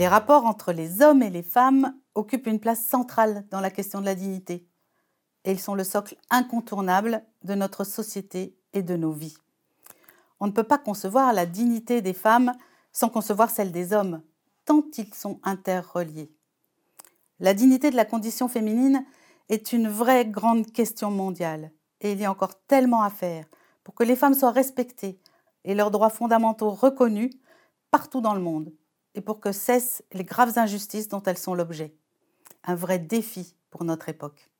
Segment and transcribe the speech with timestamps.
[0.00, 4.00] Les rapports entre les hommes et les femmes occupent une place centrale dans la question
[4.00, 4.66] de la dignité.
[5.44, 9.36] Et ils sont le socle incontournable de notre société et de nos vies.
[10.40, 12.54] On ne peut pas concevoir la dignité des femmes
[12.92, 14.22] sans concevoir celle des hommes,
[14.64, 16.32] tant ils sont interreliés.
[17.38, 19.04] La dignité de la condition féminine
[19.50, 23.44] est une vraie grande question mondiale, et il y a encore tellement à faire
[23.84, 25.20] pour que les femmes soient respectées
[25.64, 27.32] et leurs droits fondamentaux reconnus
[27.90, 28.72] partout dans le monde,
[29.14, 31.94] et pour que cessent les graves injustices dont elles sont l'objet.
[32.64, 34.50] Un vrai défi pour notre époque.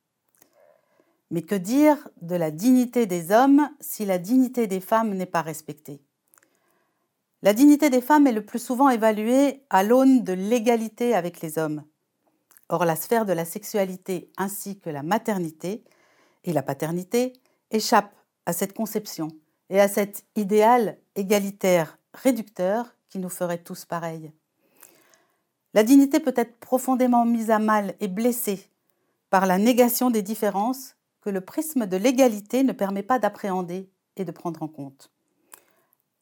[1.29, 5.41] Mais que dire de la dignité des hommes si la dignité des femmes n'est pas
[5.41, 6.01] respectée?
[7.41, 11.57] La dignité des femmes est le plus souvent évaluée à l'aune de l'égalité avec les
[11.57, 11.83] hommes.
[12.69, 15.83] Or, la sphère de la sexualité ainsi que la maternité
[16.43, 17.33] et la paternité
[17.71, 18.15] échappent
[18.45, 19.29] à cette conception
[19.69, 24.31] et à cet idéal égalitaire réducteur qui nous ferait tous pareils.
[25.73, 28.69] La dignité peut être profondément mise à mal et blessée
[29.29, 34.25] par la négation des différences que le prisme de l'égalité ne permet pas d'appréhender et
[34.25, 35.11] de prendre en compte.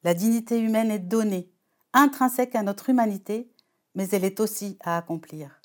[0.04, 1.52] La dignité humaine est donnée,
[1.94, 3.52] intrinsèque à notre humanité,
[3.96, 5.60] mais elle est aussi à accomplir.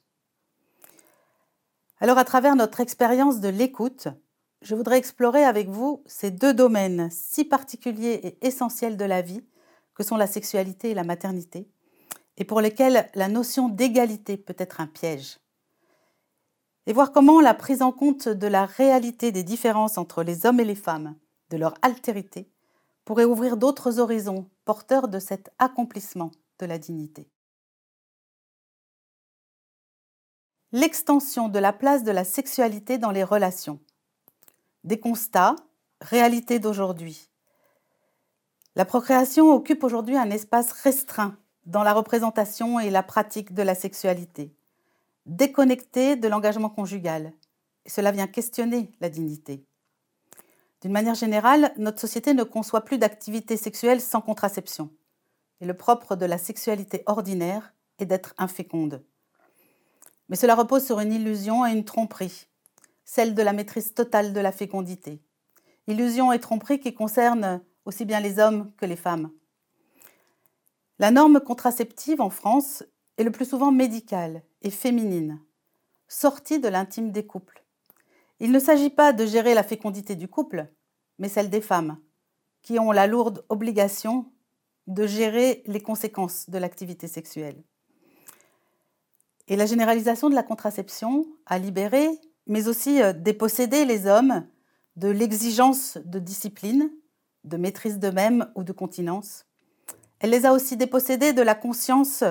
[2.00, 4.08] Alors à travers notre expérience de l'écoute,
[4.62, 9.44] je voudrais explorer avec vous ces deux domaines si particuliers et essentiels de la vie
[9.94, 11.68] que sont la sexualité et la maternité,
[12.36, 15.38] et pour lesquels la notion d'égalité peut être un piège
[16.86, 20.60] et voir comment la prise en compte de la réalité des différences entre les hommes
[20.60, 21.16] et les femmes,
[21.50, 22.50] de leur altérité,
[23.04, 27.28] pourrait ouvrir d'autres horizons porteurs de cet accomplissement de la dignité.
[30.72, 33.78] L'extension de la place de la sexualité dans les relations.
[34.82, 35.54] Des constats,
[36.00, 37.30] réalité d'aujourd'hui.
[38.74, 43.74] La procréation occupe aujourd'hui un espace restreint dans la représentation et la pratique de la
[43.74, 44.54] sexualité
[45.26, 47.32] déconnecté de l'engagement conjugal.
[47.86, 49.64] Cela vient questionner la dignité.
[50.80, 54.90] D'une manière générale, notre société ne conçoit plus d'activité sexuelle sans contraception.
[55.60, 59.02] Et le propre de la sexualité ordinaire est d'être inféconde.
[60.28, 62.48] Mais cela repose sur une illusion et une tromperie,
[63.04, 65.22] celle de la maîtrise totale de la fécondité.
[65.86, 69.30] Illusion et tromperie qui concernent aussi bien les hommes que les femmes.
[70.98, 72.84] La norme contraceptive en France
[73.18, 75.40] est le plus souvent médicale et féminine,
[76.06, 77.64] sortie de l'intime des couples.
[78.38, 80.72] Il ne s'agit pas de gérer la fécondité du couple,
[81.18, 81.98] mais celle des femmes,
[82.62, 84.30] qui ont la lourde obligation
[84.86, 87.62] de gérer les conséquences de l'activité sexuelle.
[89.48, 92.08] Et la généralisation de la contraception a libéré,
[92.46, 94.46] mais aussi euh, dépossédé les hommes
[94.96, 96.90] de l'exigence de discipline,
[97.44, 99.44] de maîtrise d'eux-mêmes ou de continence.
[100.24, 102.24] Elle les a aussi dépossédés de la conscience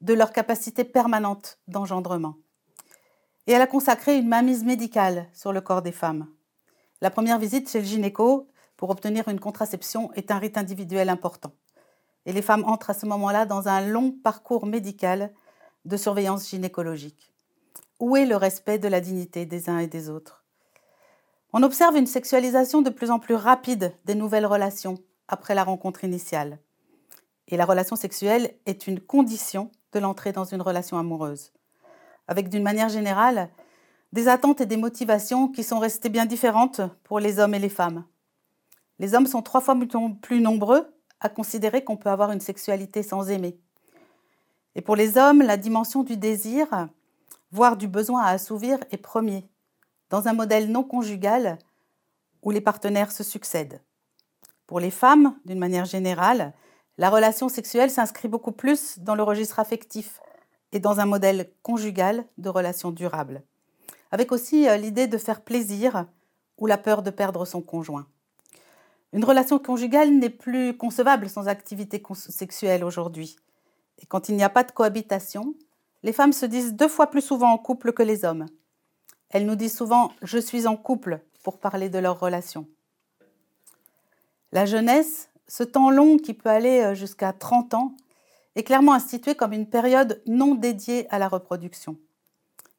[0.00, 2.36] de leur capacité permanente d'engendrement.
[3.46, 6.26] Et elle a consacré une mainmise médicale sur le corps des femmes.
[7.02, 11.52] La première visite chez le gynéco pour obtenir une contraception est un rite individuel important.
[12.24, 15.30] Et les femmes entrent à ce moment-là dans un long parcours médical
[15.84, 17.30] de surveillance gynécologique.
[18.00, 20.46] Où est le respect de la dignité des uns et des autres?
[21.52, 24.96] On observe une sexualisation de plus en plus rapide des nouvelles relations
[25.28, 26.58] après la rencontre initiale.
[27.48, 31.52] Et la relation sexuelle est une condition de l'entrée dans une relation amoureuse,
[32.26, 33.50] avec d'une manière générale
[34.12, 37.68] des attentes et des motivations qui sont restées bien différentes pour les hommes et les
[37.68, 38.04] femmes.
[38.98, 39.76] Les hommes sont trois fois
[40.22, 40.86] plus nombreux
[41.20, 43.58] à considérer qu'on peut avoir une sexualité sans aimer.
[44.76, 46.88] Et pour les hommes, la dimension du désir,
[47.50, 49.48] voire du besoin à assouvir, est premier,
[50.10, 51.58] dans un modèle non conjugal
[52.42, 53.82] où les partenaires se succèdent.
[54.66, 56.52] Pour les femmes, d'une manière générale,
[56.96, 60.20] la relation sexuelle s'inscrit beaucoup plus dans le registre affectif
[60.72, 63.42] et dans un modèle conjugal de relation durable,
[64.10, 66.06] avec aussi euh, l'idée de faire plaisir
[66.58, 68.06] ou la peur de perdre son conjoint.
[69.12, 73.36] Une relation conjugale n'est plus concevable sans activité sexuelle aujourd'hui.
[74.00, 75.54] Et quand il n'y a pas de cohabitation,
[76.02, 78.46] les femmes se disent deux fois plus souvent en couple que les hommes.
[79.30, 81.14] Elles nous disent souvent⁇ je suis en couple⁇
[81.44, 82.66] pour parler de leur relation.
[84.50, 87.96] La jeunesse ce temps long qui peut aller euh, jusqu'à 30 ans
[88.56, 91.98] est clairement institué comme une période non dédiée à la reproduction.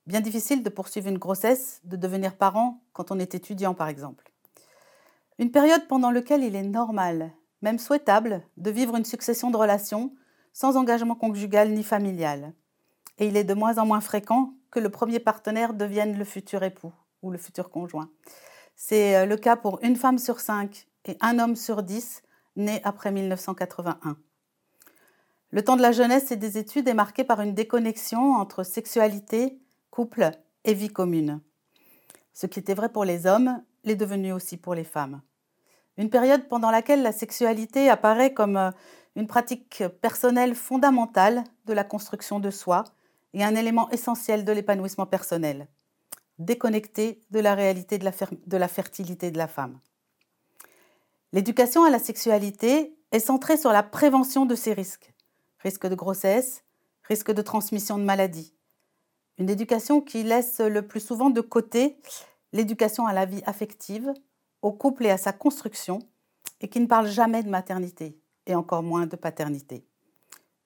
[0.08, 4.32] Bien difficile de poursuivre une grossesse, de devenir parent quand on est étudiant par exemple.
[5.38, 7.32] Une période pendant laquelle il est normal,
[7.62, 10.14] même souhaitable, de vivre une succession de relations
[10.54, 12.54] sans engagement conjugal ni familial.
[13.18, 16.64] Et il est de moins en moins fréquent que le premier partenaire devienne le futur
[16.64, 18.10] époux ou le futur conjoint.
[18.76, 22.22] C'est euh, le cas pour une femme sur cinq et un homme sur dix
[22.56, 24.18] né après 1981.
[25.52, 29.60] le temps de la jeunesse et des études est marqué par une déconnexion entre sexualité,
[29.90, 30.32] couple
[30.64, 31.42] et vie commune.
[32.34, 35.22] Ce qui était vrai pour les hommes l'est devenu aussi pour les femmes.
[35.98, 38.72] Une période pendant laquelle la sexualité apparaît comme euh,
[39.16, 42.84] une pratique personnelle fondamentale de la construction de soi
[43.34, 45.68] et un élément essentiel de l'épanouissement personnel,
[46.40, 49.80] déconnecté de la réalité de la fertilité de la femme.
[51.34, 55.14] L'éducation à la sexualité est centrée sur la prévention de ces risques,
[55.60, 56.64] risque de grossesse,
[57.04, 58.54] risque de transmission de maladies.
[59.38, 61.98] Une éducation qui laisse le plus souvent de côté
[62.54, 64.14] l'éducation à la vie affective,
[64.62, 66.00] au couple et à sa construction,
[66.62, 68.18] et qui ne parle jamais de maternité,
[68.48, 69.86] et encore moins de paternité.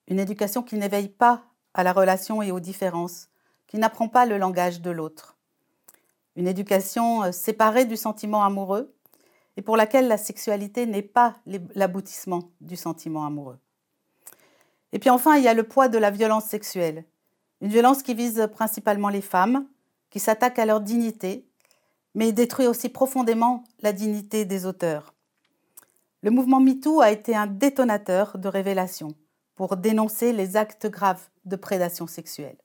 [0.06, 3.28] Une éducation qui n'éveille pas à la relation et aux différences,
[3.66, 5.36] qui n'apprend pas le langage de l'autre.
[6.36, 8.94] Une éducation euh, séparée du sentiment amoureux,
[9.56, 11.36] et pour laquelle la sexualité n'est pas
[11.74, 13.58] l'aboutissement du sentiment amoureux.
[14.92, 17.04] Et puis enfin, il y a le poids de la violence sexuelle,
[17.60, 19.66] une violence qui vise principalement les femmes,
[20.10, 21.46] qui s'attaque à leur dignité,
[22.14, 25.14] mais détruit aussi profondément la dignité des auteurs.
[26.22, 29.14] Le mouvement MeToo a été un détonateur de révélations
[29.54, 32.58] pour dénoncer les actes graves de prédation sexuelle.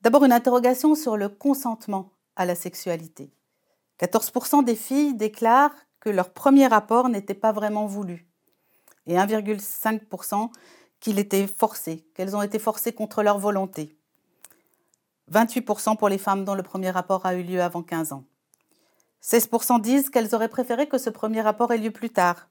[0.00, 3.32] D'abord une interrogation sur le consentement à la sexualité.
[4.00, 8.28] 14% des filles déclarent que leur premier rapport n'était pas vraiment voulu
[9.08, 10.50] et 1,5%
[11.00, 13.96] qu'il était forcé, qu'elles ont été forcées contre leur volonté.
[15.32, 18.24] 28% pour les femmes dont le premier rapport a eu lieu avant 15 ans.
[19.22, 22.48] 16% disent qu'elles auraient préféré que ce premier rapport ait lieu plus tard.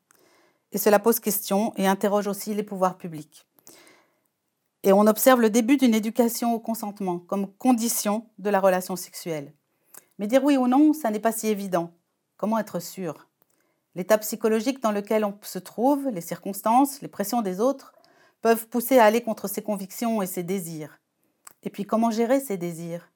[0.72, 3.48] Et cela pose question et interroge aussi les pouvoirs publics.
[4.84, 9.54] Et on observe le début d'une éducation au consentement comme condition de la relation sexuelle.
[10.20, 11.92] Mais dire oui ou non, ça n'est pas si évident.
[12.38, 13.28] Comment être sûr?
[13.96, 17.94] L'état psychologique dans lequel on se trouve, les circonstances, les pressions des autres
[18.42, 21.00] peuvent pousser à aller contre ses convictions et ses désirs.
[21.64, 23.12] Et puis comment gérer ces désirs?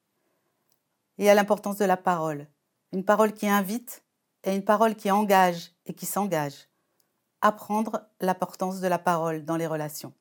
[1.19, 2.47] Et à l'importance de la parole.
[2.91, 4.03] Une parole qui invite
[4.43, 6.67] et une parole qui engage et qui s'engage.
[7.41, 10.13] Apprendre l'importance de la parole dans les relations.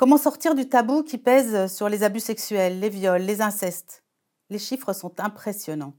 [0.00, 4.02] Comment sortir du tabou qui pèse sur les abus sexuels, les viols, les incestes?
[4.48, 5.92] Les chiffres sont impressionnants.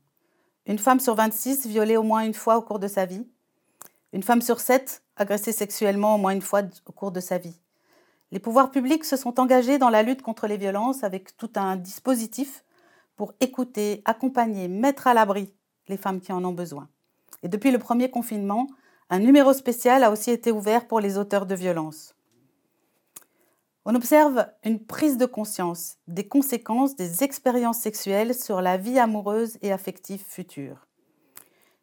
[0.66, 3.28] Une femme sur 26 violée au moins une fois au cours de sa vie?
[4.12, 7.62] Une femme sur 7 agressée sexuellement au moins une fois au cours de sa vie?
[8.32, 11.76] Les pouvoirs publics se sont engagés dans la lutte contre les violences avec tout un
[11.76, 12.66] dispositif
[13.18, 15.54] pour écouter, accompagner, mettre à l'abri
[15.90, 16.90] les femmes qui en ont besoin.
[17.44, 18.66] Et depuis le premier confinement,
[19.12, 22.16] un numéro spécial a aussi été ouvert pour les auteurs de violences.
[23.84, 29.58] On observe une prise de conscience des conséquences des expériences sexuelles sur la vie amoureuse
[29.64, 30.86] et affective future.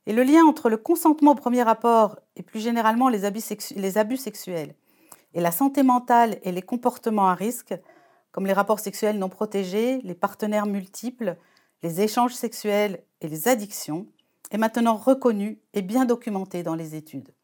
[0.06, 3.40] Et le lien entre le consentement au premier rapport et plus généralement les abus,
[4.16, 4.74] sexuels
[5.34, 7.74] et la santé mentale et les comportements à risque,
[8.30, 11.36] comme les rapports sexuels non protégés, les partenaires multiples,
[11.82, 14.06] les échanges sexuels et les addictions,
[14.52, 17.34] est maintenant reconnu et bien documenté dans les études.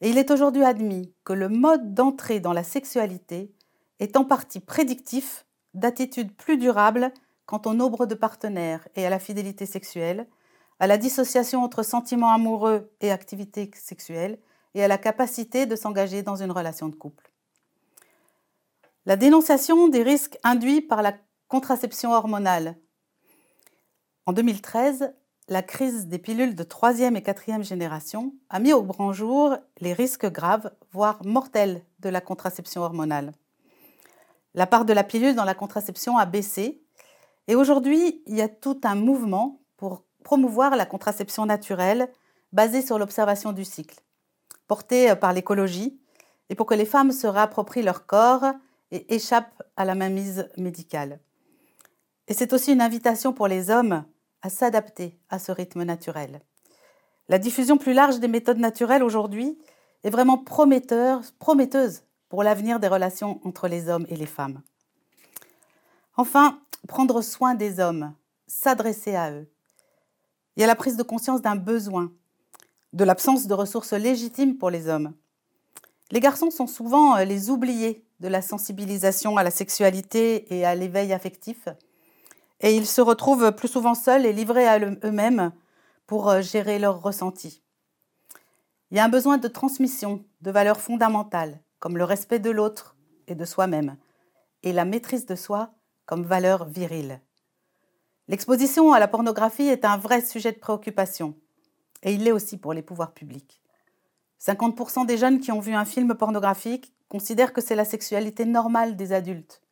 [0.00, 3.54] Et il est aujourd'hui admis que le mode d'entrée dans la sexualité
[3.98, 7.12] est en partie prédictif d'attitudes plus durables
[7.46, 10.26] quant au nombre de partenaires et à la fidélité sexuelle,
[10.80, 14.38] à la dissociation entre sentiments amoureux et activité sexuelle,
[14.74, 17.32] et à la capacité de s'engager dans une relation de couple.
[19.06, 21.14] La dénonciation des risques induits par la
[21.48, 22.76] contraception hormonale.
[24.26, 25.14] En 2013,
[25.48, 29.92] la crise des pilules de troisième et quatrième génération a mis au grand jour les
[29.92, 33.32] risques graves, voire mortels, de la contraception hormonale.
[34.54, 36.82] La part de la pilule dans la contraception a baissé
[37.48, 42.10] et aujourd'hui, il y a tout un mouvement pour promouvoir la contraception naturelle
[42.52, 44.02] basée sur l'observation du cycle
[44.66, 46.00] portée par l'écologie
[46.48, 48.44] et pour que les femmes se réapproprient leur corps
[48.90, 51.20] et échappent à la mainmise médicale.
[52.28, 54.04] Et c'est aussi une invitation pour les hommes
[54.46, 56.40] à s'adapter à ce rythme naturel.
[57.28, 59.58] La diffusion plus large des méthodes naturelles aujourd'hui
[60.04, 64.62] est vraiment prometteuse pour l'avenir des relations entre les hommes et les femmes.
[66.16, 68.14] Enfin, prendre soin des hommes,
[68.46, 69.50] s'adresser à eux.
[70.56, 72.12] Il y a la prise de conscience d'un besoin,
[72.92, 75.12] de l'absence de ressources légitimes pour les hommes.
[76.12, 80.76] Les garçons sont souvent euh, les oubliés de la sensibilisation à la sexualité et à
[80.76, 81.68] l'éveil affectif,
[82.60, 85.52] et ils se retrouvent plus souvent seuls et livrés à eux-mêmes
[86.06, 87.62] pour euh, gérer leurs ressentis.
[88.90, 92.96] Il y a un besoin de transmission de valeurs fondamentales, comme le respect de l'autre
[93.26, 93.96] et de soi-même,
[94.62, 95.70] et la maîtrise de soi
[96.06, 97.20] comme valeur virile.
[98.28, 101.34] L'exposition à la pornographie est un vrai sujet de préoccupation
[102.02, 103.60] et il l'est aussi pour les pouvoirs publics.
[104.40, 108.96] 50% des jeunes qui ont vu un film pornographique considèrent que c'est la sexualité normale
[108.96, 109.62] des adultes,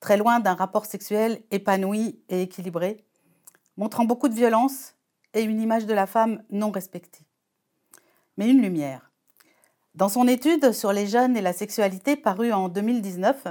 [0.00, 3.04] très loin d'un rapport sexuel épanoui et équilibré,
[3.76, 4.94] montrant beaucoup de violence
[5.34, 7.24] et une image de la femme non respectée.
[8.36, 9.10] Mais une lumière.
[9.94, 13.46] Dans son étude sur les jeunes et la sexualité parue en 2019,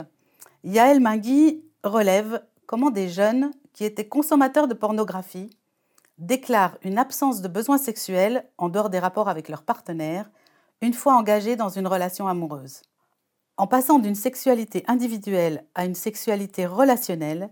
[0.63, 5.49] Yael Mingui relève comment des jeunes qui étaient consommateurs de pornographie
[6.17, 10.29] déclarent une absence de besoins sexuels en dehors des rapports avec leur partenaire
[10.81, 12.81] une fois engagés dans une relation amoureuse.
[13.59, 17.49] En passant d'une sexualité individuelle à une sexualité relationnelle,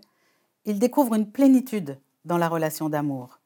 [0.64, 3.42] ils découvrent une plénitude dans la relation d'amour,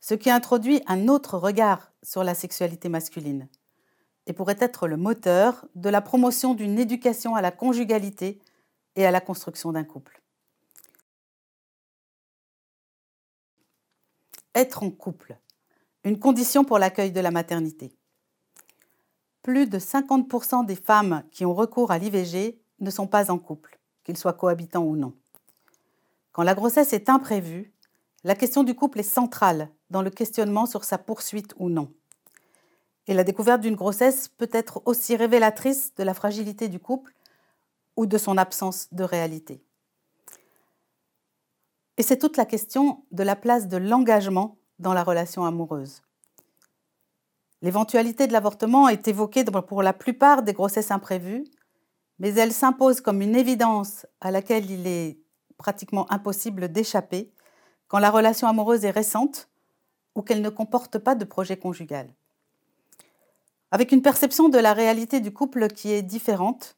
[0.00, 3.48] ce qui introduit un autre regard sur la sexualité masculine
[4.26, 8.40] et pourrait être le moteur de la promotion d'une éducation à la conjugalité
[8.96, 10.22] et à la construction d'un couple.
[14.54, 15.36] Être en couple,
[16.04, 17.94] une condition pour l'accueil de la maternité.
[19.44, 23.78] Plus de 50% des femmes qui ont recours à l'IVG ne sont pas en couple,
[24.02, 25.12] qu'ils soient cohabitants ou non.
[26.32, 27.74] Quand la grossesse est imprévue,
[28.24, 31.92] la question du couple est centrale dans le questionnement sur sa poursuite ou non.
[33.06, 37.12] Et la découverte d'une grossesse peut être aussi révélatrice de la fragilité du couple
[37.98, 39.62] ou de son absence de réalité.
[41.98, 46.00] Et c'est toute la question de la place de l'engagement dans la relation amoureuse.
[47.64, 51.44] L'éventualité de l'avortement est évoquée pour la plupart des grossesses imprévues,
[52.18, 55.18] mais elle s'impose comme une évidence à laquelle il est
[55.56, 57.32] pratiquement impossible d'échapper
[57.88, 59.48] quand la relation amoureuse est récente
[60.14, 62.12] ou qu'elle ne comporte pas de projet conjugal.
[63.70, 66.76] Avec une perception de la réalité du couple qui est différente,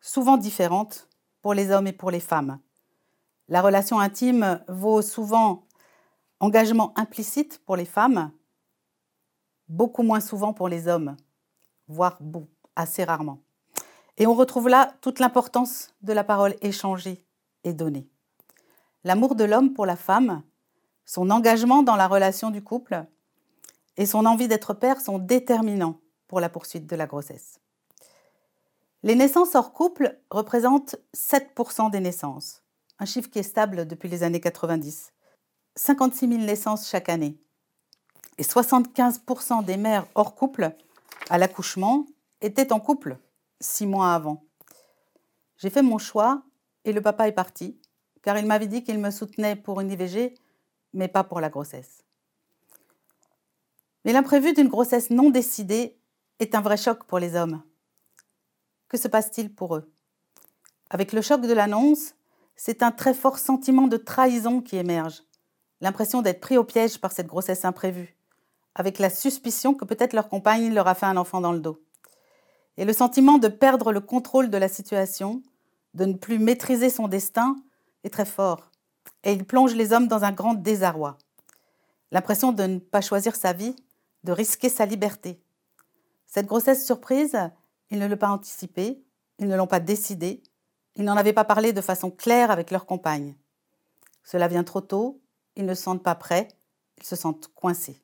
[0.00, 1.10] souvent différente
[1.42, 2.58] pour les hommes et pour les femmes.
[3.50, 5.66] La relation intime vaut souvent
[6.40, 8.32] engagement implicite pour les femmes,
[9.72, 11.16] beaucoup moins souvent pour les hommes,
[11.88, 12.18] voire
[12.76, 13.40] assez rarement.
[14.18, 17.24] Et on retrouve là toute l'importance de la parole échangée
[17.64, 18.06] et donnée.
[19.02, 20.42] L'amour de l'homme pour la femme,
[21.06, 23.04] son engagement dans la relation du couple
[23.96, 25.98] et son envie d'être père sont déterminants
[26.28, 27.58] pour la poursuite de la grossesse.
[29.02, 32.62] Les naissances hors couple représentent 7% des naissances,
[32.98, 35.12] un chiffre qui est stable depuis les années 90.
[35.76, 37.38] 56 000 naissances chaque année.
[38.42, 40.74] Et 75% des mères hors couple
[41.30, 42.06] à l'accouchement
[42.40, 43.18] étaient en couple
[43.60, 44.42] six mois avant.
[45.58, 46.42] J'ai fait mon choix
[46.84, 47.80] et le papa est parti,
[48.20, 50.34] car il m'avait dit qu'il me soutenait pour une IVG,
[50.92, 52.02] mais pas pour la grossesse.
[54.04, 55.96] Mais l'imprévu d'une grossesse non décidée
[56.40, 57.62] est un vrai choc pour les hommes.
[58.88, 59.94] Que se passe-t-il pour eux?
[60.90, 62.16] Avec le choc de l'annonce,
[62.56, 65.22] c'est un très fort sentiment de trahison qui émerge,
[65.80, 68.16] l'impression d'être pris au piège par cette grossesse imprévue,
[68.74, 71.82] avec la suspicion que peut-être leur compagne leur a fait un enfant dans le dos.
[72.76, 75.42] Et le sentiment de perdre le contrôle de la situation,
[75.94, 77.56] de ne plus maîtriser son destin,
[78.04, 78.70] est très fort,
[79.24, 81.18] et il plonge les hommes dans un grand désarroi.
[82.10, 83.76] L'impression de ne pas choisir sa vie,
[84.24, 85.42] de risquer sa liberté.
[86.26, 87.38] Cette grossesse surprise,
[87.90, 89.02] ils ne l'ont pas anticipé,
[89.38, 90.42] ils ne l'ont pas décidé,
[90.96, 93.36] ils n'en avaient pas parlé de façon claire avec leur compagne.
[94.24, 95.20] Cela vient trop tôt,
[95.56, 96.48] ils ne se sentent pas prêts,
[96.98, 98.01] ils se sentent coincés.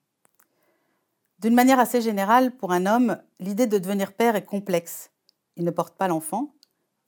[1.39, 5.11] D'une manière assez générale, pour un homme, l'idée de devenir père est complexe.
[5.57, 6.55] Il ne porte pas l'enfant,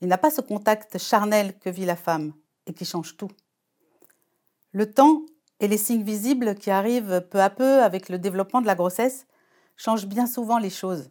[0.01, 2.33] il n'a pas ce contact charnel que vit la femme
[2.67, 3.31] et qui change tout.
[4.73, 5.23] Le temps
[5.59, 9.27] et les signes visibles qui arrivent peu à peu avec le développement de la grossesse
[9.77, 11.11] changent bien souvent les choses.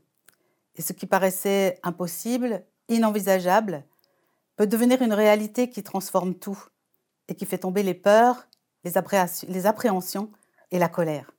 [0.76, 3.84] Et ce qui paraissait impossible, inenvisageable,
[4.56, 6.62] peut devenir une réalité qui transforme tout
[7.28, 8.48] et qui fait tomber les peurs,
[8.84, 8.98] les,
[9.68, 10.32] appréhensions
[10.72, 11.32] et la colère.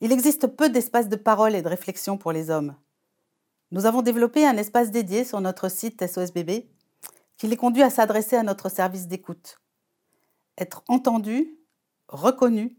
[0.00, 2.76] Il existe peu d'espaces de parole et de réflexion pour les hommes.
[3.72, 6.66] Nous avons développé un espace dédié sur notre site SOSBB
[7.36, 9.60] qui les conduit à s'adresser à notre service d'écoute.
[10.56, 11.58] Être entendu,
[12.08, 12.76] reconnu,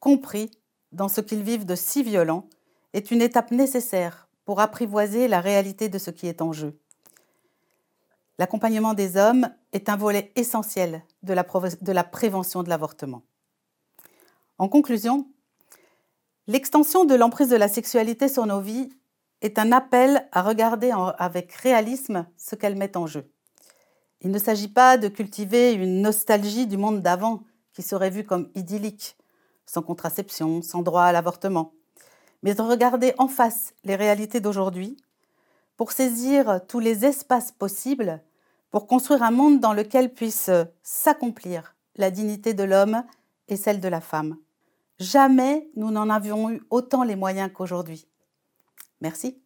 [0.00, 0.50] compris
[0.92, 2.48] dans ce qu'ils vivent de si violent
[2.92, 6.78] est une étape nécessaire pour apprivoiser la réalité de ce qui est en jeu.
[8.38, 11.46] L'accompagnement des hommes est un volet essentiel de la,
[11.80, 13.22] de la prévention de l'avortement.
[14.58, 15.26] En conclusion,
[16.46, 18.90] l'extension de l'emprise de la sexualité sur nos vies
[19.40, 23.30] est un appel à regarder avec réalisme ce qu'elle met en jeu.
[24.20, 28.50] Il ne s'agit pas de cultiver une nostalgie du monde d'avant qui serait vu comme
[28.54, 29.16] idyllique,
[29.66, 31.72] sans contraception, sans droit à l'avortement
[32.42, 34.96] mais de regarder en face les réalités d'aujourd'hui
[35.76, 38.20] pour saisir tous les espaces possibles
[38.70, 40.50] pour construire un monde dans lequel puisse
[40.82, 43.04] s'accomplir la dignité de l'homme
[43.48, 44.36] et celle de la femme.
[45.02, 48.06] Jamais nous n'en avions eu autant les moyens qu'aujourd'hui.
[49.00, 49.36] Merci.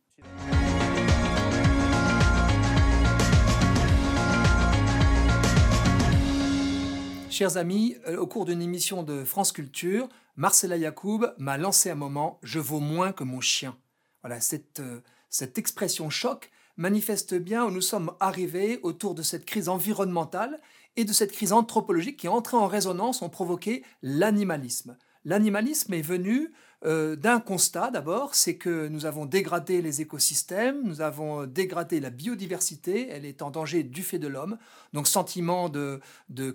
[7.31, 11.95] Chers amis, euh, au cours d'une émission de France Culture, Marcella Yacoub m'a lancé un
[11.95, 13.79] moment Je vaux moins que mon chien.
[14.23, 19.47] Voilà, cette, euh, cette expression choc manifeste bien où nous sommes arrivés autour de cette
[19.47, 20.61] crise environnementale
[20.97, 24.99] et de cette crise anthropologique qui, entrée en résonance, ont provoqué l'animalisme.
[25.27, 26.53] L'animalisme est venu
[26.85, 32.11] euh, d'un constat d'abord, c'est que nous avons dégradé les écosystèmes, nous avons dégradé la
[32.11, 34.57] biodiversité, elle est en danger du fait de l'homme,
[34.93, 36.01] donc sentiment de,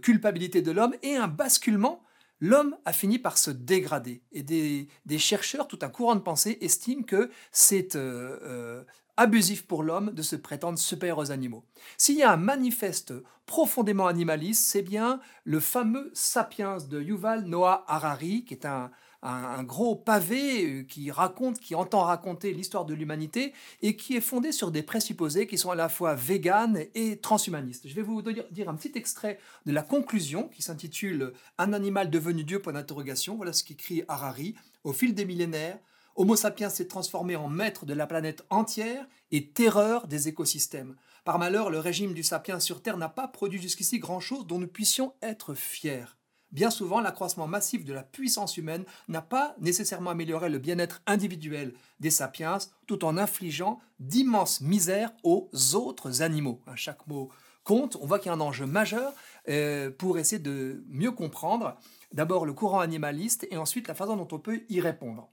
[0.02, 2.02] culpabilité de l'homme et un basculement.
[2.40, 7.04] L'homme a fini par se dégrader et des, chercheurs, tout un courant de pensée, estiment
[7.04, 8.84] que c'est euh, euh,
[9.18, 11.64] abusif pour l'homme de se prétendre supérieur aux animaux.
[11.98, 13.14] S'il y a un manifeste
[13.46, 18.92] profondément animaliste, c'est bien le fameux Sapiens de Yuval Noah Harari, qui est un,
[19.24, 24.22] un, gros pavé euh, qui raconte, qui entend raconter l'histoire de l'humanité et qui est
[24.22, 27.88] fondé sur des présupposés qui sont à la fois véganes et transhumanistes.
[27.88, 32.44] Je vais vous dire un petit extrait de la conclusion qui s'intitule Un animal devenu
[32.44, 33.36] Dieu point d'interrogation.
[33.36, 34.56] Voilà ce qu'écrit Harari.
[34.84, 35.78] Au fil des millénaires,
[36.16, 40.96] Homo sapiens s'est transformé en maître de la planète entière et terreur des écosystèmes.
[41.24, 44.68] Par malheur, le régime du sapiens sur Terre n'a pas produit jusqu'ici grand-chose dont nous
[44.68, 46.06] puissions être fiers.
[46.52, 51.74] Bien souvent, l'accroissement massif de la puissance humaine n'a pas nécessairement amélioré le bien-être individuel
[52.02, 56.60] des sapiens, tout en infligeant d'immenses misères aux autres animaux.
[56.76, 57.30] Chaque mot
[57.64, 57.98] compte.
[58.02, 59.14] On voit qu'il y a un enjeu majeur
[59.48, 61.78] euh, pour essayer de mieux comprendre
[62.12, 65.30] d'abord le courant animaliste et ensuite la façon dont on peut y répondre.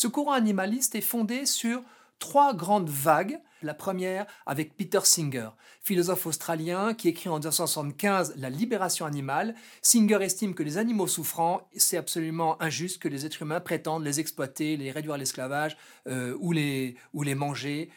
[0.00, 1.82] Ce courant animaliste est fondé sur
[2.18, 3.38] trois grandes vagues.
[3.60, 5.50] La première avec Peter Singer,
[5.82, 9.54] philosophe australien qui écrit en 1975 La libération animale.
[9.82, 14.20] Singer estime que les animaux souffrants, c'est absolument injuste que les êtres humains prétendent les
[14.20, 15.76] exploiter, les réduire à l'esclavage
[16.08, 16.96] euh, ou, les,
[17.34, 17.90] manger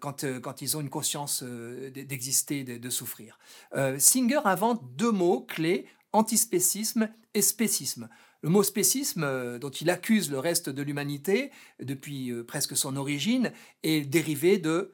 [0.00, 3.38] quand, euh, quand ils ont une conscience euh, d'exister, de, de, souffrir.
[3.98, 8.08] Singer invente deux mots clés, antispécisme et spécisme.
[8.46, 11.50] Le mot spécisme, euh, dont il accuse le reste de l'humanité
[11.82, 13.50] depuis euh, presque son origine,
[13.82, 14.92] est dérivé de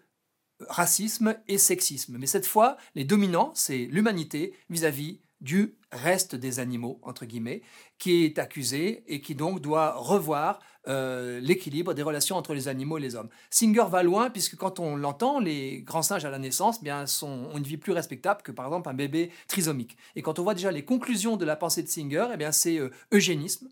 [0.71, 2.17] racisme et sexisme.
[2.19, 7.63] Mais cette fois, les dominants, c'est l'humanité vis-à-vis du reste des animaux, entre guillemets,
[7.99, 12.99] qui est accusé et qui donc doit revoir euh, l'équilibre des relations entre les animaux
[12.99, 13.29] et les hommes.
[13.51, 17.51] Singer va loin puisque quand on l'entend, les grands singes à la naissance bien, sont,
[17.53, 19.97] ont une vie plus respectable que par exemple un bébé trisomique.
[20.17, 22.79] Et quand on voit déjà les conclusions de la pensée de Singer, eh bien c'est
[22.79, 23.69] euh, eugénisme,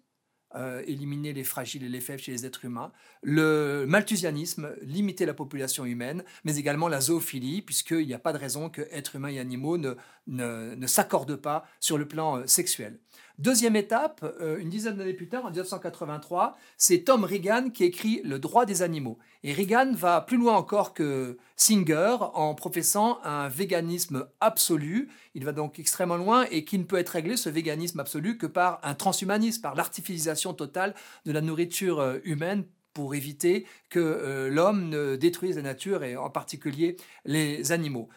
[0.56, 5.34] euh, éliminer les fragiles et les faibles chez les êtres humains, le malthusianisme, limiter la
[5.34, 9.28] population humaine, mais également la zoophilie, puisqu'il n'y a pas de raison que êtres humains
[9.28, 9.94] et animaux ne,
[10.26, 12.98] ne, ne s'accordent pas sur le plan euh, sexuel.
[13.40, 18.20] Deuxième étape, euh, une dizaine d'années plus tard, en 1983, c'est Tom Regan qui écrit
[18.22, 19.16] Le droit des animaux.
[19.44, 25.08] Et Regan va plus loin encore que Singer en professant un véganisme absolu.
[25.34, 28.46] Il va donc extrêmement loin et qui ne peut être réglé, ce véganisme absolu, que
[28.46, 34.50] par un transhumanisme, par l'artificialisation totale de la nourriture euh, humaine pour éviter que euh,
[34.50, 38.10] l'homme ne détruise la nature et en particulier les animaux.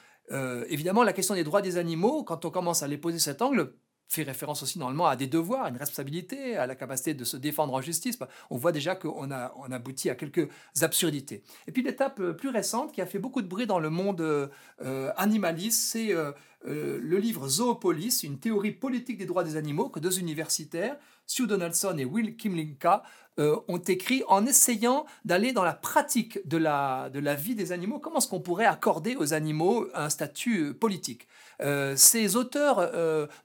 [0.67, 3.73] évidemment, la question des droits des animaux, quand on commence à les poser cet angle,
[4.09, 7.37] fait référence aussi normalement à des devoirs, à une responsabilité, à la capacité de se
[7.37, 8.17] défendre en justice.
[8.49, 10.47] On voit déjà qu'on a, on aboutit à quelques
[10.81, 11.43] absurdités.
[11.67, 14.21] Et puis l'étape euh, plus récente qui a fait beaucoup de bruit dans le monde
[14.21, 19.99] euh, animaliste, c'est euh, le livre Zoopolis, une théorie politique des droits des animaux que
[19.99, 23.03] deux universitaires, Sue Donaldson et Will Kimlinka,
[23.39, 27.71] euh, ont écrit en essayant d'aller dans la pratique de la, de la vie des
[27.71, 27.99] animaux.
[27.99, 31.27] Comment est-ce qu'on pourrait accorder aux animaux un statut euh, politique?
[31.61, 32.91] Euh, Ces auteurs,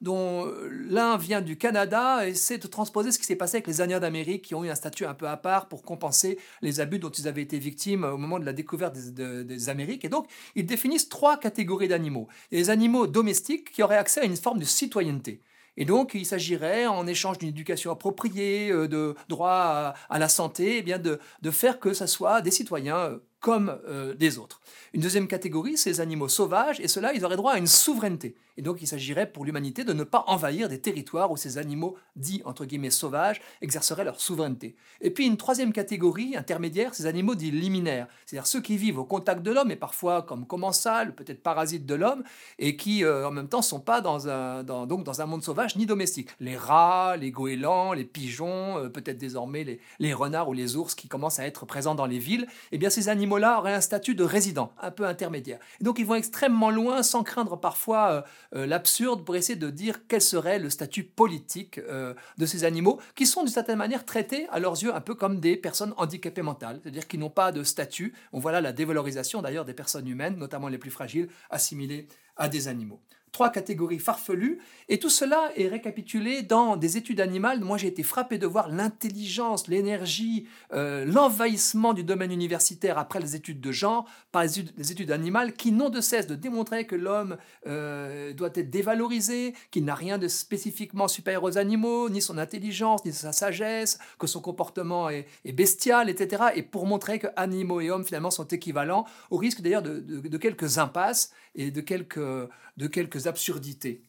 [0.01, 4.01] dont l'un vient du Canada, essaient de transposer ce qui s'est passé avec les Indiens
[4.01, 7.11] d'Amérique qui ont eu un statut un peu à part pour compenser les abus dont
[7.11, 10.05] ils avaient été victimes au moment de la découverte des, Amériques.
[10.05, 12.29] Et donc, ils définissent trois catégories d'animaux.
[12.51, 15.43] Les animaux domestiques qui auraient accès à une forme de citoyenneté.
[15.77, 20.79] Et donc, il s'agirait, en échange d'une éducation appropriée, euh, de droit à, la santé,
[20.79, 24.61] eh bien de, de, faire que ce soit des citoyens euh, comme euh, des autres.
[24.95, 28.35] Une deuxième catégorie, c'est les animaux sauvages, et ceux-là, ils auraient droit à une souveraineté.
[28.57, 31.97] Et donc, il s'agirait pour l'humanité de ne pas envahir des territoires où ces animaux
[32.17, 34.75] dits, entre guillemets, sauvages, exerceraient leur souveraineté.
[35.01, 39.05] Et puis, une troisième catégorie intermédiaire, ces animaux dits liminaires, c'est-à-dire ceux qui vivent au
[39.05, 42.25] contact de l'homme, et parfois comme commensals, peut-être parasites de l'homme,
[42.59, 45.45] et qui, euh, en même temps, ne sont pas dans un, donc dans un monde
[45.45, 46.31] sauvage ni domestique.
[46.41, 50.97] Les rats, les goélands, les pigeons, euh, peut-être désormais les, les renards ou les ours
[50.97, 53.81] qui commencent à être présents dans les villes, eh bien, ces animaux animaux-là auraient un
[53.81, 55.59] statut de résident, un peu intermédiaire.
[55.81, 60.07] Et donc ils vont extrêmement loin sans craindre parfois euh, l'absurde pour essayer de dire
[60.09, 64.59] quel serait le statut politique de ces animaux, qui sont d'une certaine manière traités à
[64.59, 68.15] leurs yeux un peu comme des personnes handicapées mentales, c'est-à-dire qui n'ont pas de statut.
[68.33, 72.49] On voit là la dévalorisation d'ailleurs des personnes humaines, notamment les plus fragiles, assimilées à
[72.49, 73.01] des animaux
[73.33, 77.61] trois catégories farfelues, et tout cela est récapitulé dans des études animales.
[77.61, 83.37] Moi, j'ai été frappé de voir l'intelligence, l'énergie, euh, l'envahissement du domaine universitaire après les
[83.37, 87.37] études de genre par les études, animales qui n'ont de cesse de démontrer que l'homme
[87.67, 93.05] euh, doit être dévalorisé, qu'il n'a rien de spécifiquement supérieur aux animaux, ni son intelligence,
[93.05, 96.45] ni sa sagesse, que son comportement est, bestial, etc.
[96.55, 100.37] Et pour montrer que animaux et hommes finalement sont équivalents, au risque d'ailleurs de, de
[100.37, 104.03] quelques impasses et de quelques, de quelques absurdités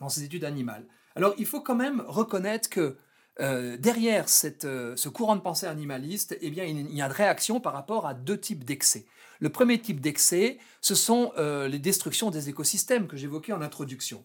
[0.00, 0.86] dans ces études animales.
[1.14, 2.96] Alors il faut quand même reconnaître que
[3.38, 7.12] euh, derrière cette, euh, ce courant de pensée animaliste, eh bien, il y a une
[7.12, 9.06] réaction par rapport à deux types d'excès.
[9.38, 14.24] Le premier type d'excès, ce sont euh, les destructions des écosystèmes que j'évoquais en introduction.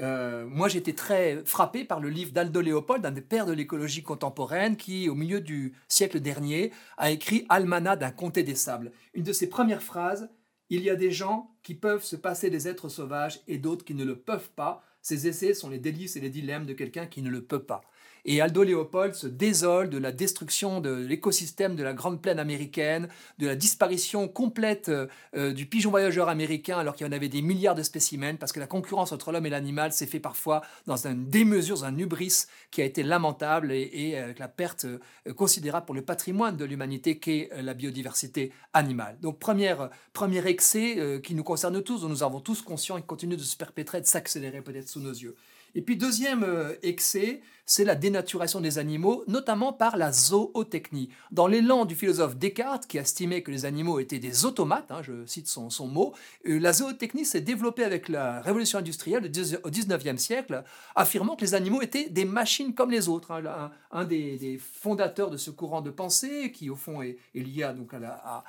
[0.00, 4.76] moi, été très frappé par le livre d'Aldo Léopold, un des pères de l'écologie contemporaine,
[4.76, 8.90] qui, au milieu du siècle dernier, a écrit Almanach d'un comté des sables.
[9.14, 10.28] Une de ses premières phrases,
[10.70, 13.96] il y a des gens qui peuvent se passer des êtres sauvages et d'autres qui
[13.96, 14.84] ne le peuvent pas.
[15.02, 17.82] Ces essais sont les délices et les dilemmes de quelqu'un qui ne le peut pas.
[18.28, 23.08] Et Aldo Léopold se désole de la destruction de l'écosystème de la Grande Plaine américaine,
[23.38, 27.40] de la disparition complète euh, du pigeon voyageur américain alors qu'il y en avait des
[27.40, 31.06] milliards de spécimens, parce que la concurrence entre l'homme et l'animal s'est fait parfois dans
[31.06, 35.94] une démesure, un hubris qui a été lamentable et, avec la perte euh, considérable pour
[35.94, 39.18] le patrimoine de l'humanité qu'est euh, la biodiversité animale.
[39.22, 43.36] Donc premier excès qui nous concerne tous, dont nous avons tous conscience et qui continue
[43.36, 45.36] de se perpétrer, de s'accélérer peut-être sous nos yeux.
[45.76, 51.10] Et puis deuxième euh, excès, c'est la dénaturation des animaux, notamment par la zootechnie.
[51.32, 55.26] Dans l'élan du philosophe Descartes, qui estimait que les animaux étaient des automates, hein, je
[55.26, 56.14] cite son, mot,
[56.48, 61.54] euh, la zootechnie s'est développée avec la révolution industrielle au 19e siècle, affirmant que les
[61.54, 63.32] animaux étaient des machines comme les autres.
[63.32, 63.70] Hein.
[63.90, 67.98] Un, des, fondateurs de ce courant de pensée, qui au fond est, lié donc à
[67.98, 68.44] la, à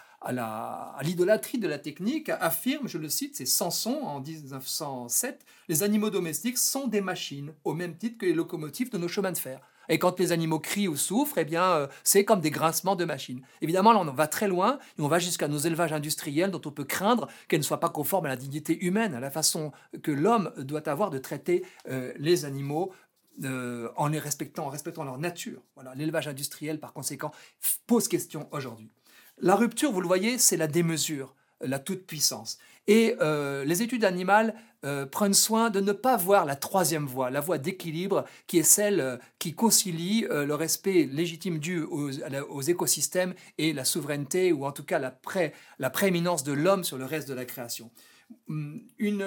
[1.03, 6.57] l'idolâtrie de la technique, affirme, je le cite, c'est Samson en 1907, les animaux domestiques
[6.57, 9.61] sont des machines, au même titre que les locomotives de nos chemins de fer.
[9.89, 13.05] Et quand les animaux crient ou souffrent, eh bien, euh, c'est comme des grincements de
[13.05, 13.41] machines.
[13.61, 16.71] Évidemment, là, on va très loin, et on va jusqu'à nos élevages industriels dont on
[16.71, 19.71] peut craindre qu'elles ne soient pas conformes à la dignité humaine, à la façon
[20.03, 22.91] que l'homme doit avoir de traiter euh, les animaux
[23.43, 25.61] euh, en les respectant, en respectant leur nature.
[25.75, 27.31] Voilà, l'élevage industriel, par conséquent,
[27.85, 28.89] pose question aujourd'hui.
[29.39, 32.57] La rupture, vous le voyez, c'est la démesure, la toute-puissance.
[32.87, 37.29] Et euh, les études animales euh, prennent soin de ne pas voir la troisième voie,
[37.29, 43.33] la voie d'équilibre, qui est celle euh, qui concilie le respect légitime dû aux, écosystèmes
[43.57, 45.19] et la souveraineté, ou en tout cas la,
[45.79, 47.91] la prééminence de l'homme sur le reste de la création.
[48.49, 49.25] Hum, une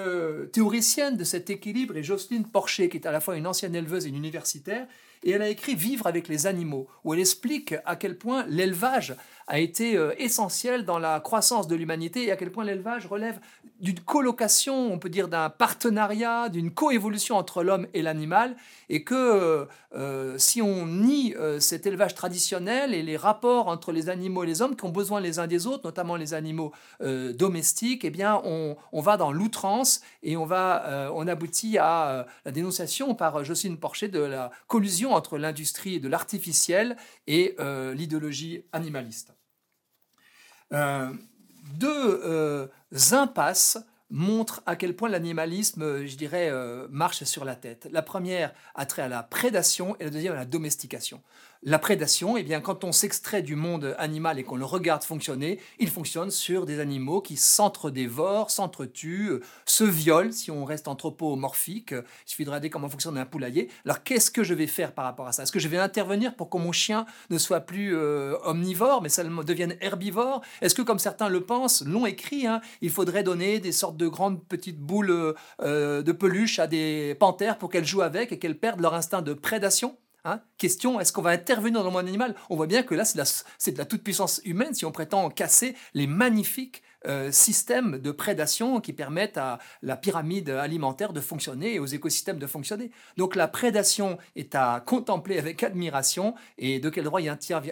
[0.51, 4.05] théoricienne de cet équilibre est Jocelyne Porcher, qui est à la fois une ancienne éleveuse
[4.05, 4.87] et une universitaire,
[5.23, 9.15] et elle a écrit Vivre avec les animaux, où elle explique à quel point l'élevage
[9.51, 13.39] a été euh, essentiel dans la croissance de l'humanité et à quel point l'élevage relève
[13.81, 18.55] d'une colocation, on peut dire d'un partenariat, d'une coévolution entre l'homme et l'animal,
[18.89, 24.09] et que euh, euh, si on nie cet élevage traditionnel et les rapports entre les
[24.09, 28.05] animaux et les hommes qui ont besoin les uns des autres, notamment les animaux domestiques,
[28.05, 33.77] eh bien on, va dans l'outrance et on, on aboutit à la dénonciation par Jocelyne
[33.77, 36.97] Porcher de la collusion entre l'industrie de l'artificiel
[37.27, 37.55] et
[37.93, 39.33] l'idéologie animaliste.
[40.73, 41.11] Euh,
[41.77, 42.67] deux euh,
[43.11, 43.77] impasses
[44.09, 47.87] montrent à quel point l'animalisme, je dirais, euh, marche sur la tête.
[47.91, 51.21] La première a trait à la prédation et la deuxième à la domestication.
[51.63, 55.59] La prédation, eh bien, quand on s'extrait du monde animal et qu'on le regarde fonctionner,
[55.77, 61.91] il fonctionne sur des animaux qui s'entre-dévorent, s'entretuent, euh, se violent, si on reste anthropomorphique.
[61.91, 63.69] Il suffit de regarder comment fonctionne un poulailler.
[63.85, 65.43] Alors, qu'est-ce que je vais faire par rapport à ça?
[65.43, 69.09] Est-ce que je vais intervenir pour que mon chien ne soit plus euh, omnivore, mais
[69.09, 70.41] ça devienne herbivore?
[70.61, 74.07] Est-ce que, comme certains le pensent, l'ont écrit, hein, il faudrait donner des sortes de
[74.07, 78.57] grandes petites boules euh, de peluche à des panthères pour qu'elles jouent avec et qu'elles
[78.57, 79.95] perdent leur instinct de prédation?
[80.23, 80.41] Hein?
[80.57, 82.35] Question, est-ce qu'on va intervenir dans le monde animal?
[82.49, 86.05] On voit bien que là, c'est de la, toute-puissance humaine si on prétend casser les
[86.05, 91.87] magnifiques euh, systèmes de prédation qui permettent à la pyramide alimentaire de fonctionner et aux
[91.87, 92.91] écosystèmes de fonctionner.
[93.17, 97.29] Donc la prédation est à contempler avec admiration et de quel droit y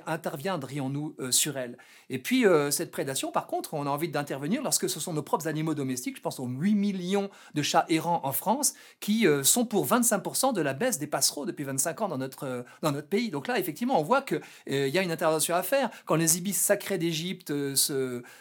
[0.07, 1.77] interviendrions-nous euh, sur elle
[2.09, 5.21] Et puis euh, cette prédation, par contre, on a envie d'intervenir lorsque ce sont nos
[5.21, 9.65] propres animaux domestiques, je pense aux 8 millions de chats errants en France, qui sont
[9.65, 13.29] pour 25% de la baisse des passereaux depuis 25 ans dans notre, dans notre pays.
[13.29, 15.89] Donc là, effectivement, on voit qu'il y a une intervention à faire.
[16.05, 17.53] Quand les ibis sacrés d'Égypte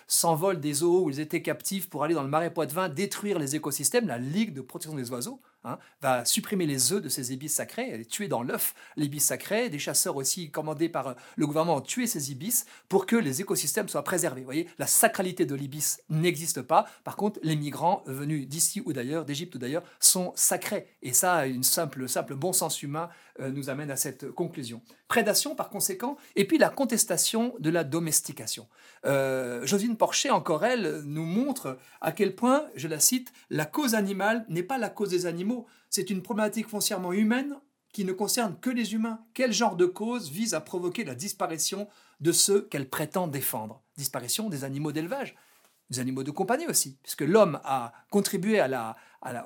[0.07, 4.07] s'envolent des où ils étaient captifs pour aller dans le marais Poitevin détruire les écosystèmes,
[4.07, 8.05] la Ligue de protection des oiseaux Hein, va supprimer les œufs de ces ibis sacrés,
[8.05, 9.69] tuer dans l'œuf l'ibis sacré.
[9.69, 13.41] Des chasseurs aussi commandés par euh, le gouvernement ont tué ces ibis pour que les
[13.41, 14.43] écosystèmes soient préservés.
[14.43, 16.87] Vous voyez, la sacralité de l'ibis n'existe pas.
[17.03, 20.87] Par contre, les migrants venus d'ici ou d'ailleurs, d'Égypte ou d'ailleurs, sont sacrés.
[21.03, 23.09] Et ça, une simple, simple bon sens humain
[23.39, 24.83] nous amène à cette conclusion.
[25.07, 28.67] Prédation, par conséquent, et puis la contestation de la domestication.
[29.07, 33.95] Euh, Josine Porcher, encore elle, nous montre à quel point, je la cite, la cause
[33.95, 37.55] animale n'est pas la cause des animaux c'est une problématique foncièrement humaine
[37.93, 39.21] qui ne concerne que les humains.
[39.35, 41.89] Quel genre de cause vise à provoquer la disparition
[42.21, 43.83] de ceux qu'elle prétend défendre?
[43.97, 45.35] Disparition des animaux d'élevage,
[45.91, 48.97] des animaux de compagnie aussi, puisque l'homme a contribué à la,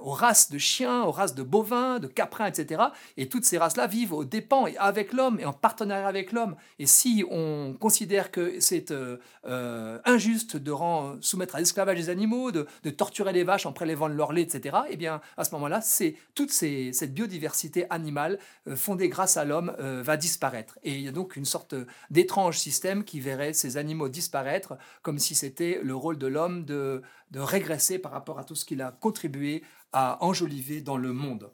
[0.02, 2.82] aux races de chiens, aux races de bovins, de caprins, etc.
[3.16, 6.56] Et toutes ces races-là vivent aux dépens et avec l'homme et en partenariat avec l'homme.
[6.78, 12.10] Et si on considère que c'est euh, euh, injuste de rend, soumettre à l'esclavage les
[12.10, 15.80] animaux, de, torturer les vaches en prélevant leur lait, etc., eh bien, à ce moment-là,
[15.80, 20.78] c'est toute cette biodiversité animale euh, fondée grâce à l'homme va disparaître.
[20.82, 21.74] Et il y a donc une sorte
[22.10, 27.02] d'étrange système qui verrait ces animaux disparaître comme si c'était le rôle de l'homme de
[27.32, 31.52] de régresser par rapport à tout ce qu'il a contribué à enjoliver dans le monde.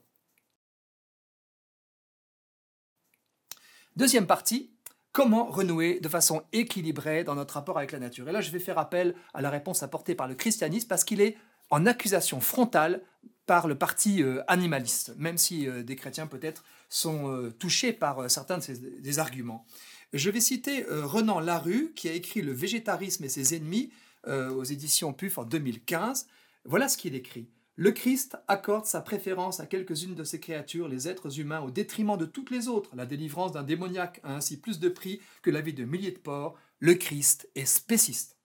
[3.97, 4.71] Deuxième partie,
[5.13, 8.29] comment renouer de façon équilibrée dans notre rapport avec la nature.
[8.29, 11.21] Et là, je vais faire appel à la réponse apportée par le christianisme parce qu'il
[11.21, 11.37] est
[11.71, 13.03] en accusation frontale
[13.47, 18.31] par le parti euh, animaliste, même si euh, des chrétiens peut-être sont euh, touchés par
[18.31, 19.67] certains des arguments.
[20.13, 23.93] Je vais citer Renan Larue, qui a écrit Le végétarisme et ses ennemis,
[24.27, 26.29] aux éditions PUF en 2015.
[26.65, 27.49] Voilà ce qu'il écrit.
[27.81, 32.17] Le Christ accorde sa préférence à quelques-unes de ses créatures, les êtres humains, au détriment
[32.17, 32.91] de toutes les autres.
[32.97, 36.19] La délivrance d'un démoniaque a ainsi plus de prix que la vie de milliers de
[36.19, 36.59] porcs.
[36.81, 38.37] Le Christ est spéciste.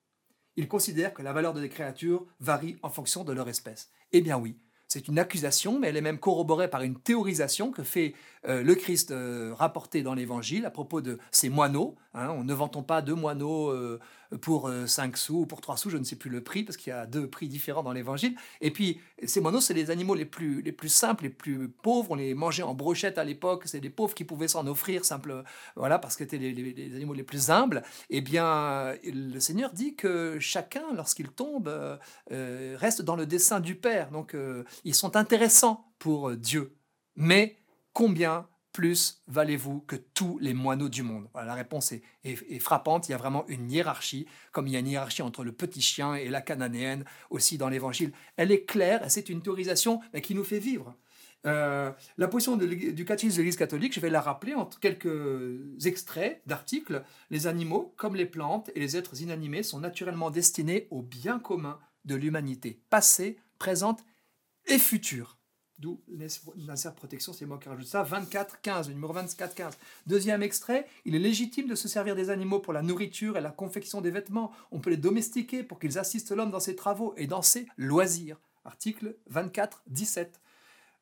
[0.56, 3.90] Il considère que la valeur des créatures varie en fonction de leur espèce.
[4.12, 4.56] Eh bien oui,
[4.88, 8.14] c'est une accusation, mais elle est même corroborée par une théorisation que fait
[8.48, 11.96] euh, le Christ euh, rapporté dans l'Évangile à propos de ces moineaux.
[12.14, 12.30] Hein.
[12.30, 13.74] on ne vend pas deux moineaux
[14.42, 16.78] pour 5 euh, sous ou pour 3 sous, je ne sais plus le prix, parce
[16.78, 18.36] qu'il y a deux prix différents dans l'évangile.
[18.62, 22.12] Et puis, ces moineaux, c'est les animaux les plus, les simples, les plus pauvres.
[22.12, 23.64] On les mangeait en brochette à l'époque.
[23.66, 25.44] C'est des pauvres qui pouvaient s'en offrir, simple,
[25.76, 27.84] voilà, parce que c'était les, animaux les plus humbles.
[28.10, 31.98] Eh bien, le Seigneur dit que chacun, lorsqu'il tombe, euh,
[32.32, 34.12] euh, reste dans le dessein du Père.
[34.12, 34.36] Donc,
[34.84, 36.76] ils sont intéressants pour Dieu.
[37.16, 37.58] Mais
[37.94, 41.30] combien plus valez-vous que tous les moineaux du monde?
[41.36, 43.08] La réponse est, frappante.
[43.08, 45.82] Il y a vraiment une hiérarchie, comme il y a une hiérarchie entre le petit
[45.82, 48.12] chien et la cananéenne aussi dans l'Évangile.
[48.36, 50.96] Elle est claire, c'est une théorisation qui nous fait vivre.
[51.46, 56.42] Euh, la position du catéchisme de l'Église catholique, je vais la rappeler entre quelques extraits
[56.48, 57.04] d'articles.
[57.30, 61.80] Les animaux, comme les plantes et les êtres inanimés, sont naturellement destinés au bien commun
[62.06, 64.04] de l'humanité, passée, présente
[64.68, 65.38] et future.
[65.80, 66.02] D'où
[66.56, 68.04] l'insert protection, c'est moi qui rajoute ça.
[68.04, 69.72] 24-15, le numéro 24-15.
[70.06, 73.50] Deuxième extrait, il est légitime de se servir des animaux pour la nourriture et la
[73.50, 74.52] confection des vêtements.
[74.72, 78.40] On peut les domestiquer pour qu'ils assistent l'homme dans ses travaux et dans ses loisirs.
[78.66, 80.28] Article 24-17.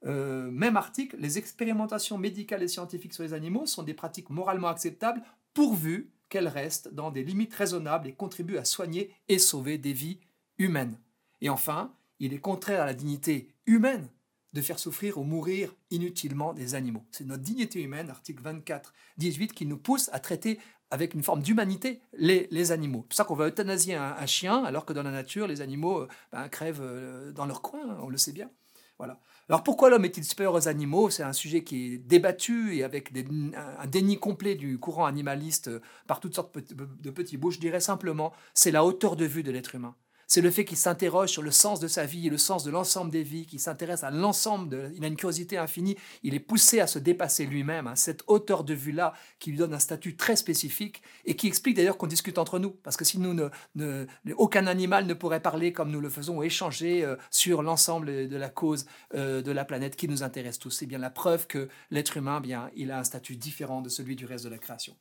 [0.05, 4.69] Euh, même article, les expérimentations médicales et scientifiques sur les animaux sont des pratiques moralement
[4.69, 5.21] acceptables
[5.53, 10.19] pourvu qu'elles restent dans des limites raisonnables et contribuent à soigner et sauver des vies
[10.57, 10.97] humaines.
[11.41, 14.07] Et enfin, il est contraire à la dignité humaine
[14.53, 17.03] de faire souffrir ou mourir inutilement des animaux.
[17.11, 20.59] C'est notre dignité humaine, article 24, 18, qui nous pousse à traiter
[20.89, 22.99] avec une forme d'humanité les, animaux.
[23.03, 26.01] C'est pour ça qu'on va euthanasier un, chien, alors que dans la nature, les animaux
[26.01, 28.49] euh, ben, crèvent euh, dans leur coin, on le sait bien.
[28.97, 29.19] Voilà.
[29.49, 31.09] Alors pourquoi l'homme est-il supérieur aux animaux?
[31.09, 33.11] C'est un sujet qui est débattu et avec
[33.55, 37.51] un déni complet du courant animaliste euh, par toutes sortes de petits bouts.
[37.51, 39.95] Je dirais simplement, c'est la hauteur de vue de l'être humain
[40.31, 42.71] c'est le fait qu'il s'interroge sur le sens de sa vie et le sens de
[42.71, 46.39] l'ensemble des vies, qu'il s'intéresse à l'ensemble, de, il a une curiosité infinie, il est
[46.39, 50.15] poussé à se dépasser lui-même, hein, cette hauteur de vue-là qui lui donne un statut
[50.15, 53.33] très spécifique et qui explique d'ailleurs qu'on discute entre nous, parce que si nous
[53.75, 54.05] ne,
[54.37, 58.37] aucun animal ne pourrait parler comme nous le faisons ou échanger euh, sur l'ensemble de
[58.37, 60.71] la cause euh, de la planète qui nous intéresse tous.
[60.71, 64.15] C'est bien la preuve que l'être humain, bien, il a un statut différent de celui
[64.15, 64.95] du reste de la création.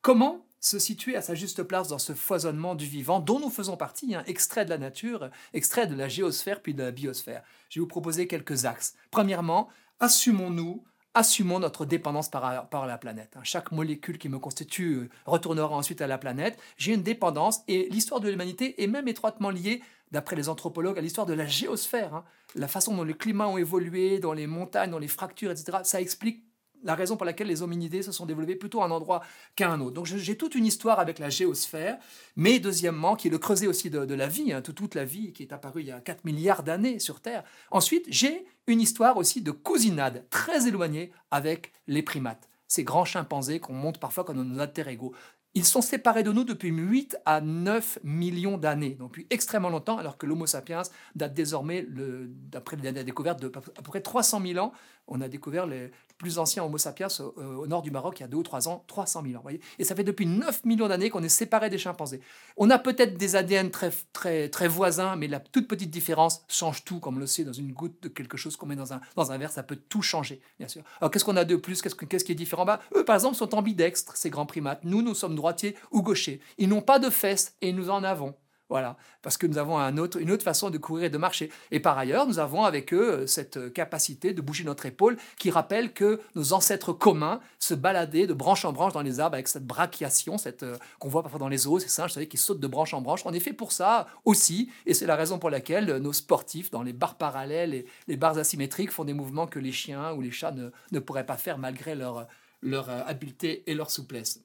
[0.00, 3.76] Comment se situer à sa juste place dans ce foisonnement du vivant dont nous faisons
[3.76, 7.42] partie, hein, extrait de la nature, extrait de la géosphère puis de la biosphère.
[7.70, 8.94] Je vais vous proposer quelques axes.
[9.10, 9.68] Premièrement,
[10.00, 13.34] assumons-nous assumons notre dépendance par, la planète.
[13.36, 13.40] Hein.
[13.42, 16.58] Chaque molécule qui me constitue euh, retournera ensuite à la planète.
[16.76, 21.02] J'ai une dépendance et l'histoire de l'humanité est même étroitement liée, d'après les anthropologues, à
[21.02, 22.14] l'histoire de la géosphère.
[22.14, 22.24] Hein.
[22.54, 25.78] La façon dont les climats ont évolué, dans les montagnes, dans les fractures, etc.
[25.82, 26.44] Ça explique
[26.82, 29.22] la raison pour laquelle les hominidés se sont développés plutôt à un endroit
[29.56, 29.94] qu'à un autre.
[29.94, 31.98] Donc j'ai toute une histoire avec la géosphère,
[32.36, 35.42] mais deuxièmement, qui est le creuset aussi de, la vie, hein, toute, la vie qui
[35.42, 37.44] est apparue il y a 4 milliards d'années sur Terre.
[37.70, 43.58] Ensuite, j'ai une histoire aussi de cousinade très éloignée avec les primates ces grands chimpanzés
[43.58, 45.12] qu'on monte parfois comme nos alter ego.
[45.54, 49.98] Ils sont séparés de nous depuis 8 à 9 millions d'années, donc depuis extrêmement longtemps,
[49.98, 50.82] alors que l'Homo sapiens
[51.16, 54.72] date désormais, d'après dernières découvertes, de à peu près 300 000 ans.
[55.06, 58.28] On a découvert les plus anciens Homo sapiens au, nord du Maroc il y a
[58.28, 59.40] 2 ou 3 ans, 300 000 ans.
[59.42, 62.20] Voyez Et ça fait depuis 9 millions d'années qu'on est séparés des chimpanzés.
[62.56, 66.84] On a peut-être des ADN très, très, très voisins, mais la toute petite différence change
[66.84, 69.00] tout, comme on le sait, dans une goutte de quelque chose qu'on met dans un,
[69.16, 70.82] dans un verre, ça peut tout changer, bien sûr.
[71.00, 71.80] Alors qu'est-ce qu'on a de plus?
[71.80, 72.66] Qu'est-ce qu'est-ce qui est différent?
[72.66, 74.84] Bah, Eux, par exemple, sont ambidextres, ces grands primates.
[74.84, 76.40] Nous, nous sommes droitier ou gaucher.
[76.58, 78.34] Ils n'ont pas de fesses et nous en avons.
[78.70, 81.50] Voilà, parce que nous avons une autre façon de courir et de marcher.
[81.72, 85.50] Et par ailleurs, nous avons avec eux euh, cette capacité de bouger notre épaule qui
[85.50, 89.48] rappelle que nos ancêtres communs se baladaient de branche en branche dans les arbres avec
[89.48, 92.60] cette brachiation, cette euh, qu'on voit parfois dans les eaux, ces singes, savez, qui sautent
[92.60, 93.22] de branche en branche.
[93.24, 96.84] On est fait pour ça aussi, et c'est la raison pour laquelle nos sportifs, dans
[96.84, 100.30] les barres parallèles et les barres asymétriques, font des mouvements que les chiens ou les
[100.30, 102.28] chats ne, pourraient pas faire malgré leur,
[102.64, 104.44] euh, habileté et leur souplesse.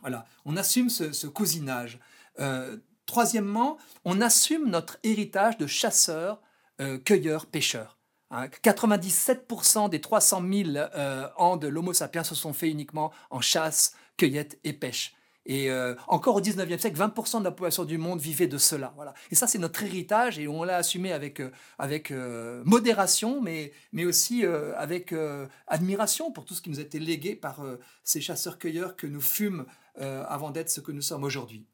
[0.00, 1.98] Voilà, on assume ce, cousinage.
[2.38, 2.78] Euh,
[3.10, 6.40] troisièmement, on assume notre héritage de chasseurs,
[6.80, 7.98] euh, cueilleurs, pêcheurs.
[8.32, 9.88] 97% hein.
[9.88, 14.60] des 300 000 euh, ans de l'Homo sapiens se sont faits uniquement en chasse, cueillette
[14.62, 15.14] et pêche.
[15.46, 15.68] Et
[16.06, 18.94] encore au 19e siècle, 20% de la population du monde vivait de cela.
[19.32, 21.42] Et ça, c'est notre héritage et on l'a assumé avec,
[21.78, 22.12] avec
[22.64, 25.12] modération, mais, mais aussi avec
[25.66, 27.64] admiration pour tout ce qui nous a été légué par
[28.04, 29.64] ces chasseurs-cueilleurs que nous fûmes
[30.00, 31.66] euh, avant d'être ce que nous sommes aujourd'hui.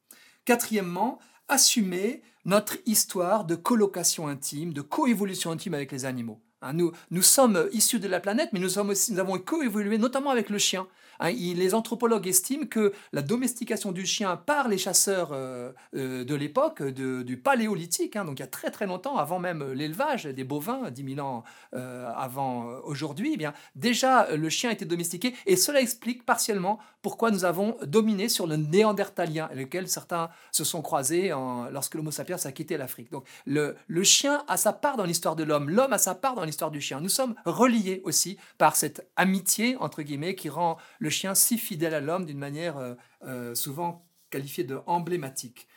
[0.46, 6.40] Quatrièmement, assumer notre histoire de colocation intime, de coévolution intime avec les animaux.
[6.62, 10.30] Hein, nous, sommes issus de la planète, mais nous, sommes aussi, nous avons coévolué notamment
[10.30, 10.86] avec le chien.
[11.20, 16.34] Hein, les anthropologues estiment que la domestication du chien par les chasseurs euh, euh, de
[16.34, 20.44] l'époque, du paléolithique, hein, donc il y a très très longtemps, avant même l'élevage des
[20.44, 25.80] bovins, 10 000 ans euh, avant aujourd'hui, eh déjà le chien était domestiqué et cela
[25.80, 31.32] explique partiellement pourquoi nous avons dominé sur le néandertalien, lequel certains se sont croisés
[31.70, 33.10] lorsque l'Homo sapiens a quitté l'Afrique.
[33.10, 36.34] Donc le, le chien a sa part dans l'histoire de l'homme, l'homme a sa part
[36.34, 37.00] dans l'histoire du chien.
[37.00, 41.94] Nous sommes reliés aussi par cette amitié, entre guillemets, qui rend le chien si fidèle
[41.94, 45.68] à l'homme d'une manière euh, euh, souvent qualifiée de emblématique.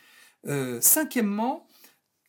[0.47, 1.67] Euh, cinquièmement,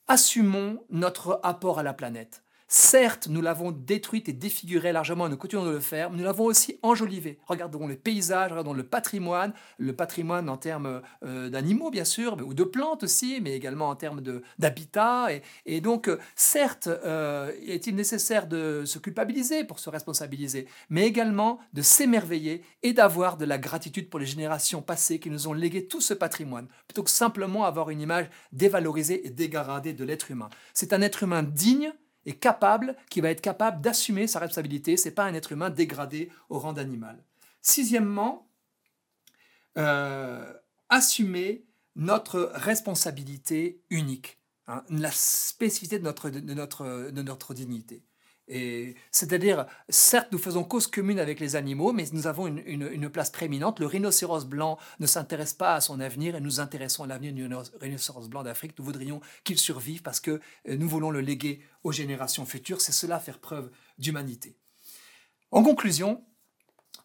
[0.09, 2.43] assumons notre apport à la planète.
[2.73, 6.23] Certes, nous l'avons détruite et défigurée largement, et nous continuons de le faire, mais nous
[6.23, 7.41] l'avons aussi enjolivée.
[7.49, 12.55] Regardons les paysages, regardons le patrimoine, le patrimoine en termes euh, d'animaux, bien sûr, ou
[12.55, 14.23] de plantes aussi, mais également en termes
[14.61, 15.31] d'habitat.
[15.67, 21.59] Et, donc, euh, certes, euh, est-il nécessaire de se culpabiliser pour se responsabiliser, mais également
[21.73, 25.89] de s'émerveiller et d'avoir de la gratitude pour les générations passées qui nous ont légué
[25.89, 30.51] tout ce patrimoine, plutôt que simplement avoir une image dévalorisée et dégradée de l'être humain.
[30.73, 31.93] C'est un être humain digne
[32.27, 34.97] est capable, qui va être capable d'assumer sa responsabilité.
[34.97, 37.23] Ce n'est pas un être humain dégradé au rang d'animal.
[37.63, 38.49] Sixièmement,
[39.79, 40.53] euh,
[40.89, 41.65] assumer
[41.97, 48.03] notre responsabilité unique, hein, la spécificité de notre dignité
[49.13, 53.79] c'est-à-dire, certes, nous faisons cause commune avec les animaux, mais nous avons une, place prééminente.
[53.79, 57.49] Le rhinocéros blanc ne s'intéresse pas à son avenir et nous intéressons à l'avenir du
[57.81, 58.73] rhinocéros blanc d'Afrique.
[58.79, 62.81] Nous voudrions qu'il survive parce que euh, nous voulons le léguer aux générations futures.
[62.81, 64.57] C'est cela faire preuve d'humanité.
[65.53, 66.25] En conclusion,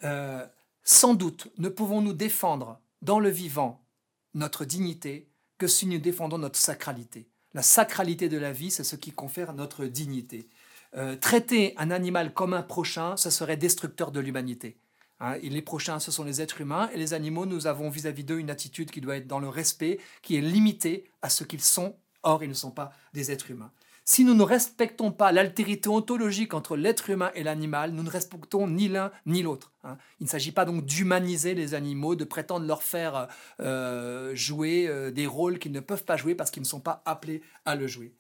[0.04, 0.46] euh,
[0.84, 3.86] sans doute ne pouvons-nous défendre dans le vivant
[4.34, 7.30] notre dignité que si nous défendons notre sacralité.
[7.54, 10.50] La sacralité de la vie, c'est ce qui confère notre dignité.
[10.98, 14.78] Euh, traiter un animal comme un prochain, ce serait destructeur de l'humanité.
[15.20, 18.40] Hein, les prochains, ce sont les êtres humains, et les animaux, nous avons vis-à-vis d'eux
[18.40, 21.96] une attitude qui doit être dans le respect, qui est limitée à ce qu'ils sont,
[22.24, 23.72] or ils ne sont pas des êtres humains.
[24.08, 28.68] Si nous ne respectons pas l'altérité ontologique entre l'être humain et l'animal, nous ne respectons
[28.68, 29.72] ni l'un ni l'autre.
[29.84, 29.98] Hein.
[30.20, 33.28] Il ne s'agit pas donc d'humaniser les animaux, de prétendre leur faire
[33.62, 37.02] euh, jouer euh, des rôles qu'ils ne peuvent pas jouer parce qu'ils ne sont pas
[37.06, 38.14] appelés à le jouer.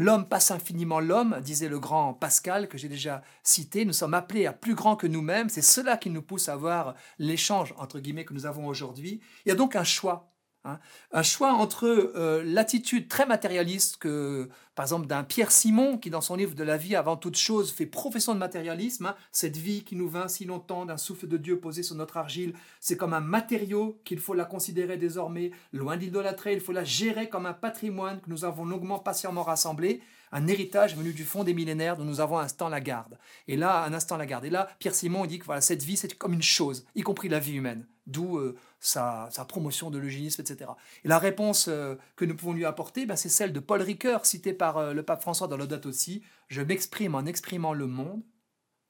[0.00, 3.84] L'homme passe infiniment l'homme, disait le grand Pascal que j'ai déjà cité.
[3.84, 5.48] Nous sommes appelés à plus grand que nous-mêmes.
[5.48, 9.20] C'est cela qui nous pousse à voir l'échange, entre guillemets, que nous avons aujourd'hui.
[9.44, 10.30] Il y a donc un choix
[10.68, 10.78] Hein.
[11.12, 16.20] Un choix entre euh, l'attitude très matérialiste que, par exemple, d'un Pierre Simon, qui dans
[16.20, 19.16] son livre de la vie avant toute chose fait profession de matérialisme, hein.
[19.32, 22.54] cette vie qui nous vint si longtemps d'un souffle de Dieu posé sur notre argile,
[22.80, 27.28] c'est comme un matériau qu'il faut la considérer désormais, loin d'idolâtrer, il faut la gérer
[27.28, 30.00] comme un patrimoine que nous avons longuement, patiemment rassemblé,
[30.32, 33.18] un héritage venu du fond des millénaires dont nous avons un instant la garde.
[33.46, 34.44] Et là, un instant la garde.
[34.44, 37.28] Et là, Pierre Simon dit que voilà, cette vie, c'est comme une chose, y compris
[37.28, 37.86] la vie humaine.
[38.08, 40.70] D'où euh, sa, promotion de l'eugénisme, etc.
[41.04, 44.24] Et la réponse euh, que nous pouvons lui apporter, ben, c'est celle de Paul Ricoeur,
[44.24, 46.22] cité par euh, le pape François dans l'Audate aussi.
[46.48, 48.22] Je m'exprime en exprimant le monde.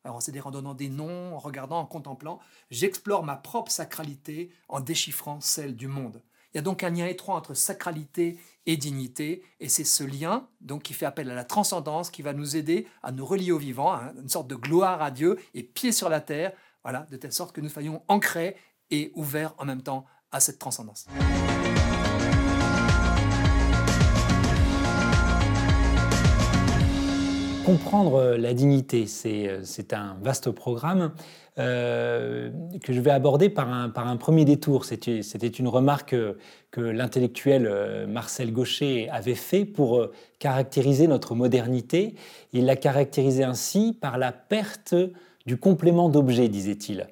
[0.04, 2.38] Alors, c'est-à-dire en donnant des noms, en regardant, en contemplant.
[2.70, 6.22] J'explore ma propre sacralité en déchiffrant celle du monde.
[6.54, 10.48] Il y a donc un lien étroit entre sacralité et dignité, et c'est ce lien
[10.60, 13.58] donc qui fait appel à la transcendance qui va nous aider à nous relier au
[13.58, 16.52] vivant, à une sorte de gloire à Dieu et pied sur la terre,
[16.84, 18.56] voilà, de telle sorte que nous soyons ancrés
[18.90, 21.06] et ouverts en même temps à cette transcendance.
[27.68, 29.62] Comprendre la dignité, c'est euh,
[29.92, 31.12] un vaste programme
[31.58, 32.48] euh,
[32.82, 34.86] que je vais aborder par un, par un premier détour.
[34.86, 36.16] C'était une remarque
[36.70, 40.08] que, l'intellectuel euh, Marcel Gaucher avait fait pour
[40.38, 42.14] caractériser notre modernité.
[42.54, 44.94] Il l'a caractérisé ainsi par la perte
[45.44, 47.06] du complément d'objet, disait-il.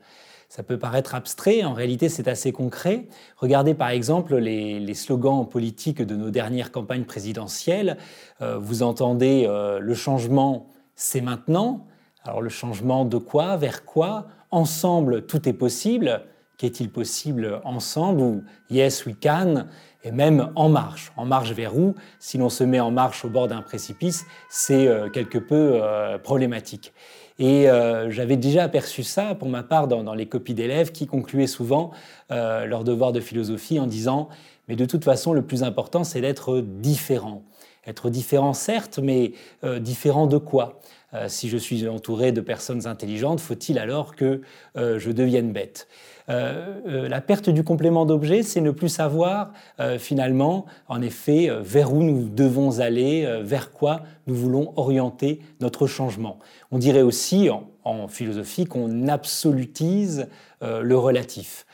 [0.48, 3.06] Ça peut paraître abstrait, en réalité c'est assez concret.
[3.36, 7.98] Regardez par exemple les, slogans politiques de nos dernières campagnes présidentielles.
[8.40, 11.86] Euh, vous entendez euh, le changement, c'est maintenant.
[12.22, 16.22] Alors le changement de quoi Vers quoi Ensemble, tout est possible.
[16.58, 19.66] Qu'est-il possible ensemble Ou Yes, we can
[20.04, 21.12] et même en marche.
[21.16, 21.96] En marche vers où?
[22.20, 25.82] Si l'on se met en marche au bord d'un précipice, c'est euh, quelque peu
[26.22, 26.92] problématique.
[27.38, 31.46] Et euh, j'avais déjà aperçu ça pour ma part dans, les copies d'élèves qui concluaient
[31.46, 31.90] souvent
[32.30, 34.28] euh, leur devoir de philosophie en disant
[34.68, 37.42] Mais de toute façon, le plus important, c'est d'être différent.
[37.86, 39.32] Être différent, certes, mais
[39.64, 40.80] euh, différent de quoi?
[41.28, 44.42] Si je suis entouré de personnes intelligentes, faut-il alors que
[44.74, 45.88] je devienne bête?
[46.28, 52.02] La perte du complément d'objet, c'est ne plus savoir euh, finalement, en effet, vers où
[52.02, 56.38] nous devons aller, vers quoi nous voulons orienter notre changement.
[56.70, 60.26] On dirait aussi en, philosophie qu'on absolutise
[60.60, 61.66] le relatif.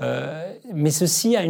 [0.00, 1.44] mais ceci a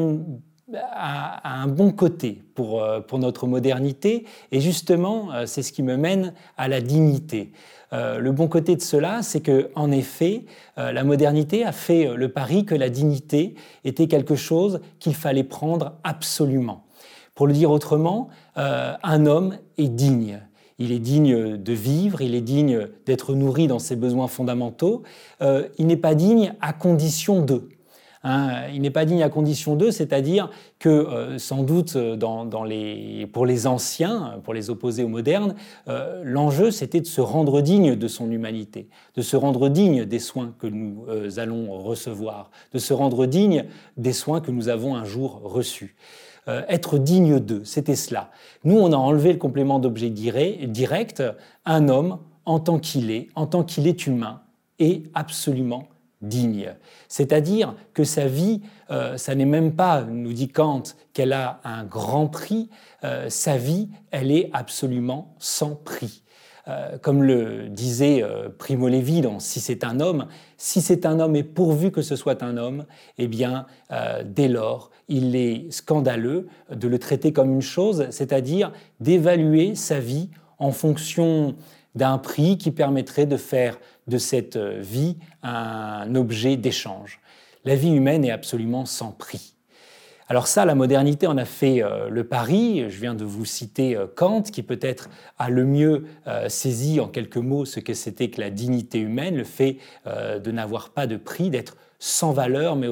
[0.74, 6.68] un bon côté pour, pour, notre modernité, et justement, c'est ce qui me mène à
[6.68, 7.52] la dignité.
[7.92, 10.44] Euh, le bon côté de cela, c'est que, en effet,
[10.78, 13.54] euh, la modernité a fait euh, le pari que la dignité
[13.84, 16.84] était quelque chose qu'il fallait prendre absolument.
[17.34, 20.40] Pour le dire autrement, un homme est digne.
[20.78, 25.04] Il est digne de vivre, il est digne d'être nourri dans ses besoins fondamentaux.
[25.40, 27.66] il n'est pas digne à condition de.
[28.22, 32.16] Hein, il n'est pas digne à condition d'eux, c'est-à-dire que euh, sans doute euh,
[33.32, 35.54] pour les anciens, pour les opposés aux modernes,
[35.88, 40.18] euh, l'enjeu c'était de se rendre digne de son humanité, de se rendre digne des
[40.18, 41.06] soins que nous
[41.38, 43.64] allons recevoir, de se rendre digne
[43.96, 45.96] des soins que nous avons un jour reçus.
[46.46, 48.30] être digne d'eux, c'était cela.
[48.64, 51.22] Nous, on a enlevé le complément d'objet direct.
[51.64, 54.42] Un homme, en tant qu'il est, en tant qu'il est humain,
[54.78, 55.84] est absolument
[56.20, 56.74] digne.
[57.08, 61.84] C'est-à-dire que sa vie, euh, ça n'est même pas, nous dit Kant, qu'elle a un
[61.84, 62.68] grand prix,
[63.04, 66.22] euh, sa vie, elle est absolument sans prix.
[66.68, 68.22] Euh, comme le disait
[68.58, 70.26] Primo Levi dans Si c'est un homme,
[70.58, 72.84] si c'est un homme et pourvu que ce soit un homme,
[73.16, 73.66] eh bien,
[74.24, 80.28] dès lors, il est scandaleux de le traiter comme une chose, c'est-à-dire d'évaluer sa vie
[80.58, 81.56] en fonction
[81.94, 87.20] d'un prix qui permettrait de faire de cette euh, vie un objet d'échange.
[87.64, 89.54] La vie humaine est absolument sans prix.
[90.28, 92.88] Alors ça, la modernité en a fait euh, le pari.
[92.88, 96.04] Je viens de vous citer euh, Kant, qui peut-être a le mieux
[96.48, 100.90] saisi en quelques mots ce que c'était que la dignité humaine, le fait de n'avoir
[100.90, 102.88] pas de prix, d'être sans valeur, mais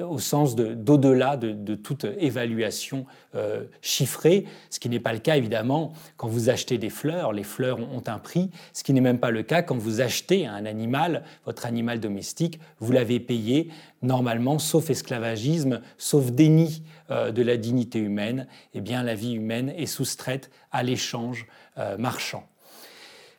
[0.00, 5.92] au, sens d'au-delà de, toute évaluation euh, chiffrée, ce qui n'est pas le cas évidemment
[6.16, 7.32] quand vous achetez des fleurs.
[7.32, 10.46] Les fleurs ont, un prix, ce qui n'est même pas le cas quand vous achetez
[10.46, 13.70] un animal, votre animal domestique, vous l'avez payé
[14.02, 19.70] normalement, sauf esclavagisme, sauf déni euh, de la dignité humaine, eh bien la vie humaine
[19.76, 21.48] est soustraite à l'échange
[21.78, 22.46] euh, marchand.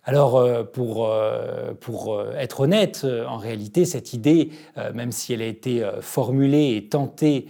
[0.08, 4.52] Alors, euh, pour, euh, euh, être honnête, en réalité, cette idée,
[4.94, 7.48] même si elle a été formulée et tentée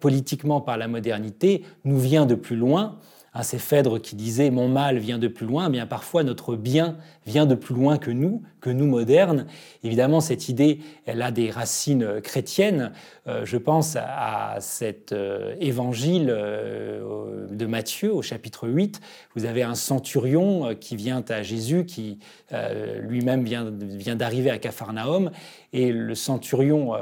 [0.00, 2.98] politiquement par la modernité, nous vient de plus loin.
[3.34, 6.54] Hein, ces Phèdre qui disait Mon mal vient de plus loin, eh bien parfois notre
[6.56, 9.46] bien vient de plus loin que nous, que nous modernes.
[9.82, 12.92] Évidemment, cette idée, elle a des racines chrétiennes.
[13.26, 19.00] Euh, je pense à cet euh, évangile euh, de Matthieu au chapitre 8.
[19.34, 22.18] Vous avez un centurion qui vient à Jésus, qui
[23.00, 25.30] lui-même vient, vient d'arriver à Capharnaüm,
[25.72, 26.92] et le centurion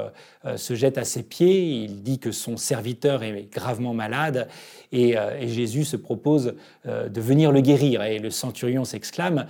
[0.55, 1.83] se jette à ses pieds.
[1.83, 4.47] Il dit que son serviteur est gravement malade,
[4.91, 8.03] et Jésus se propose de venir le guérir.
[8.03, 9.45] Et le centurion s'exclame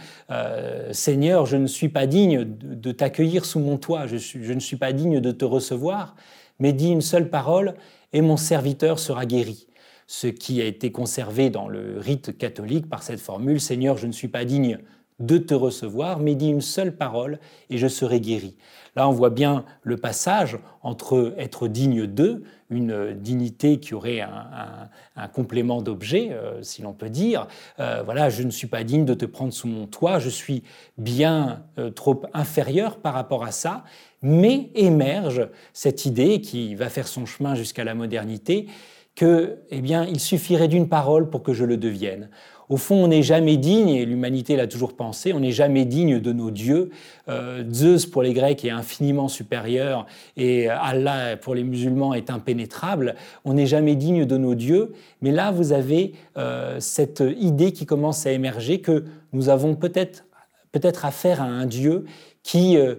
[0.91, 4.77] Seigneur, je ne suis pas digne de, t'accueillir sous mon toit, je, je ne suis
[4.77, 6.15] pas digne de te recevoir
[6.59, 7.75] mais dis une seule parole
[8.11, 9.67] et mon serviteur sera guéri.
[10.07, 14.11] Ce qui a été conservé dans le rite catholique par cette formule Seigneur, je ne
[14.11, 14.79] suis pas digne
[15.19, 18.55] de te recevoir, mais dis une seule parole et je serai guéri.
[18.95, 25.27] Là, on voit bien le passage entre être digne d'eux, une dignité qui aurait un,
[25.29, 27.47] complément d'objet, euh, si l'on peut dire.
[27.79, 30.63] Euh, voilà, je ne suis pas digne de te prendre sous mon toit, je suis
[30.97, 33.83] bien euh, trop inférieur par rapport à ça,
[34.21, 38.67] mais émerge cette idée qui va faire son chemin jusqu'à la modernité
[39.15, 42.29] que, eh bien, il suffirait d'une parole pour que je le devienne.
[42.73, 46.19] Au fond, on n'est jamais digne, et l'humanité l'a toujours pensé, on n'est jamais digne
[46.19, 46.89] de nos dieux.
[47.29, 50.07] Euh, Zeus pour les Grecs est infiniment supérieur
[50.37, 53.13] et Allah pour les musulmans est impénétrable.
[53.45, 54.93] On n'est jamais digne de nos dieux.
[55.21, 60.25] Mais là, vous avez euh, cette idée qui commence à émerger que nous avons peut-être
[60.71, 62.05] peut-être affaire à un Dieu
[62.41, 62.95] qui, euh,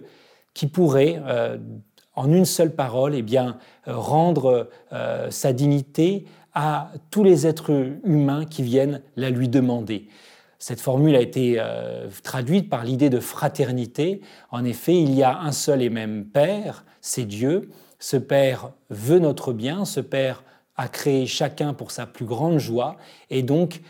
[0.71, 1.21] pourrait,
[2.15, 4.69] en une seule parole, eh bien, rendre
[5.29, 6.23] sa dignité
[6.55, 10.07] à tous les êtres humains qui viennent la lui demander.
[10.57, 11.61] Cette formule a été
[12.23, 14.21] traduite par l'idée de fraternité.
[14.49, 17.69] En effet, il y a un seul et même Père, c'est Dieu.
[17.99, 20.43] Ce Père veut notre bien, ce Père
[20.77, 22.97] a créé chacun pour sa plus grande joie,
[23.29, 23.81] et donc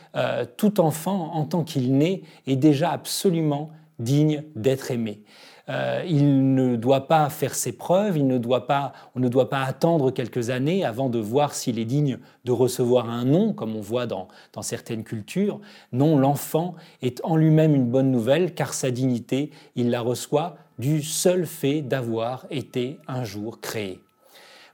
[0.58, 5.22] tout enfant, en tant qu'il naît, est déjà absolument digne d'être aimé.
[5.68, 9.50] Euh, il ne doit pas faire ses preuves, il ne doit pas, on ne doit
[9.50, 13.76] pas attendre quelques années avant de voir s'il est digne de recevoir un nom, comme
[13.76, 15.60] on voit dans, dans certaines cultures.
[15.92, 21.02] Non, l'enfant est en lui-même une bonne nouvelle, car sa dignité, il la reçoit du
[21.02, 24.02] seul fait d'avoir été un jour créé.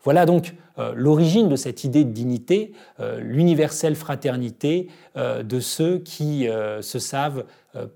[0.04, 0.56] Voilà donc
[0.96, 6.48] l'origine de cette idée de dignité, euh, l'universelle fraternité euh, de ceux qui
[6.82, 7.46] se savent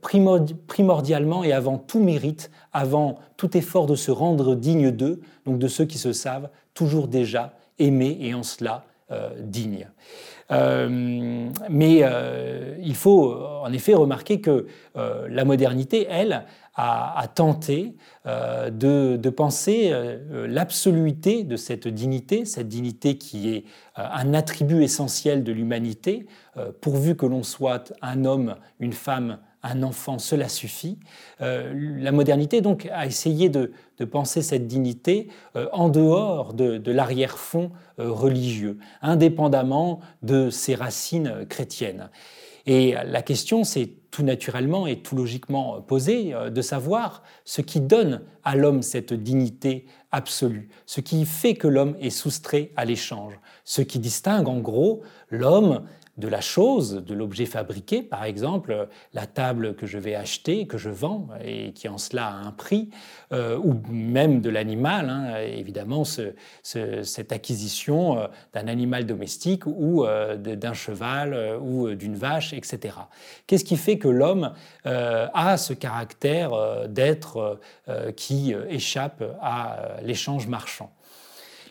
[0.01, 5.67] primordialement et avant tout mérite, avant tout effort de se rendre digne d'eux, donc de
[5.67, 8.85] ceux qui se savent toujours déjà aimés et en cela
[9.39, 9.87] dignes.
[10.49, 12.03] mais
[12.81, 14.65] il faut en effet remarquer que
[14.95, 16.45] la modernité, elle,
[16.75, 17.95] a, tenté
[18.25, 23.63] euh, de, penser euh, l'absoluité de cette dignité, cette dignité qui est
[23.97, 26.25] euh, un attribut essentiel de l'humanité,
[26.79, 30.99] pourvu que l'on soit un homme, une femme, un enfant, cela suffit.
[31.39, 33.73] la modernité donc a essayé de,
[34.09, 35.27] penser cette dignité
[35.73, 42.09] en dehors de, de l'arrière-fond religieux, indépendamment de ses racines chrétiennes.
[42.65, 47.81] Et la question, c'est tout naturellement et tout logiquement posée euh, de savoir ce qui
[47.81, 53.33] donne à l'homme cette dignité absolue, ce qui fait que l'homme est soustrait à l'échange,
[53.65, 55.83] ce qui distingue en gros l'homme
[56.17, 60.77] de la chose, de l'objet fabriqué, par exemple la table que je vais acheter, que
[60.77, 62.89] je vends et qui en cela a un prix,
[63.33, 70.37] euh, ou même de l'animal, hein, évidemment cette acquisition euh, d'un animal domestique ou euh,
[70.37, 72.95] d'un cheval ou d'une vache, etc.
[73.47, 74.53] Qu'est-ce qui fait que l'homme
[74.85, 77.59] a ce caractère d'être
[78.15, 80.94] qui échappe à l'échange marchand?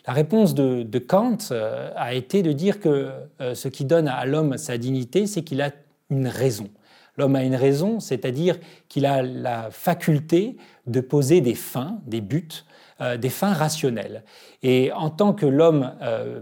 [0.07, 4.25] La réponse de, Kant euh, a été de dire que euh, ce qui donne à
[4.25, 5.71] l'homme sa dignité, c'est qu'il a
[6.11, 6.69] une raison.
[7.17, 12.65] L'homme a une raison, c'est-à-dire qu'il a la faculté de poser des fins, des buts,
[13.01, 14.23] euh, des fins rationnelles.
[14.61, 15.93] Et en tant que l'homme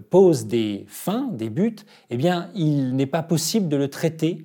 [0.09, 1.75] pose des fins, des buts,
[2.09, 4.43] eh bien, il n'est pas possible de le traiter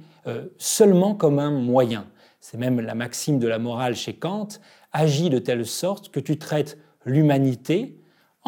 [0.59, 2.07] seulement comme un moyen.
[2.41, 4.49] C'est même la maxime de la morale chez Kant,
[4.93, 7.98] agis de telle sorte que tu traites l'humanité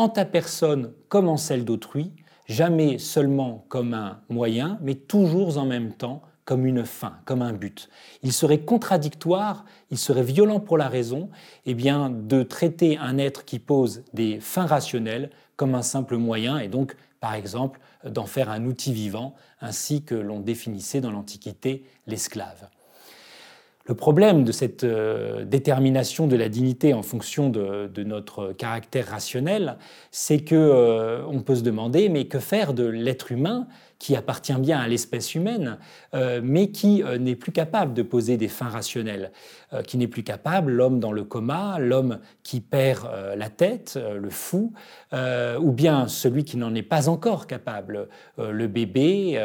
[0.01, 2.13] en ta personne comme en celle d'autrui,
[2.47, 7.53] jamais seulement comme un moyen, mais toujours en même temps comme une fin, comme un
[7.53, 7.89] but.
[8.23, 11.29] Il serait contradictoire, il serait violent pour la raison,
[11.67, 16.59] eh bien, de traiter un être qui pose des fins rationnelles comme un simple moyen,
[16.59, 21.85] et donc, par exemple, d'en faire un outil vivant, ainsi que l'on définissait dans l'Antiquité
[22.07, 22.69] l'esclave.
[23.87, 29.79] Le problème de cette euh, détermination de la dignité en fonction de, notre caractère rationnel,
[30.11, 33.67] c'est que euh, on peut se demander mais que faire de l'être humain
[34.01, 35.79] qui appartient bien à l'espèce humaine,
[36.15, 39.31] euh, mais qui euh, n'est plus capable de poser des fins rationnelles,
[39.75, 44.31] euh, qui n'est plus capable, l'homme dans le coma, l'homme qui perd la tête, le
[44.31, 44.73] fou,
[45.13, 49.39] ou bien celui qui n'en est pas encore capable, le bébé,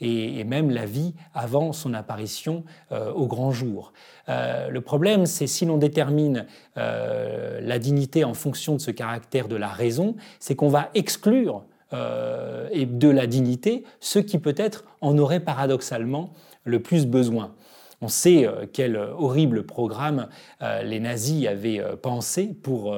[0.00, 3.92] et, même la vie avant son apparition au grand jour.
[4.28, 6.46] le problème, c'est si l'on détermine
[6.76, 12.68] la dignité en fonction de ce caractère de la raison, c'est qu'on va exclure euh,
[12.70, 16.32] et de la dignité, ceux qui peut-être en auraient paradoxalement
[16.64, 17.52] le plus besoin.
[18.00, 20.28] On sait euh, quel horrible programme
[20.62, 22.96] euh, les nazis avaient pensé pour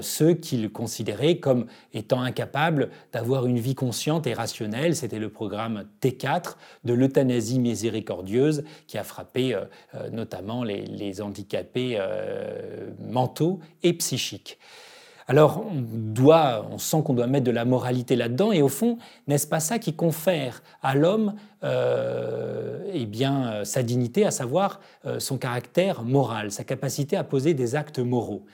[0.00, 4.96] ceux qu'ils considéraient comme étant incapables d'avoir une vie consciente et rationnelle.
[4.96, 9.58] C'était le programme T4 de l'euthanasie miséricordieuse qui a frappé
[10.12, 11.98] notamment les handicapés
[13.00, 14.58] mentaux et psychiques.
[15.26, 19.60] Alors on sent qu'on doit mettre de la moralité là-dedans, et au fond, n'est-ce pas
[19.60, 26.02] ça qui confère à l'homme euh, eh euh, sa dignité, à savoir euh, son caractère
[26.02, 28.44] moral, sa capacité à poser des actes moraux?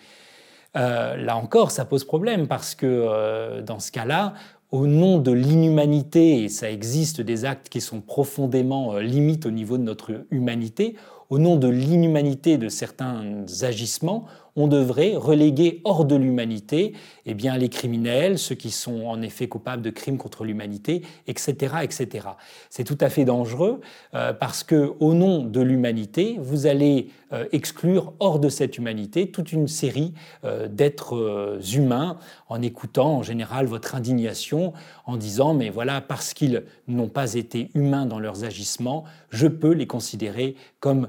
[0.74, 4.34] là encore, ça pose problème parce que dans ce cas-là,
[4.70, 9.78] au nom de l'inhumanité, et ça existe des actes qui sont profondément limites au niveau
[9.78, 10.94] de notre humanité,
[11.30, 14.26] au nom de l'inhumanité de certains agissements,
[14.56, 16.92] on devrait reléguer hors de l'humanité
[17.26, 21.76] eh bien, les criminels, ceux qui sont en effet coupables de crimes contre l'humanité, etc.
[21.82, 22.28] etc.
[22.68, 23.80] C'est tout à fait dangereux
[24.14, 29.30] euh, parce que au nom de l'humanité, vous allez euh, exclure hors de cette humanité
[29.30, 30.14] toute une série
[30.44, 32.18] euh, d'êtres humains
[32.48, 34.72] en écoutant en général votre indignation,
[35.06, 39.72] en disant mais voilà, parce qu'ils n'ont pas été humains dans leurs agissements, je peux
[39.72, 41.08] les considérer comme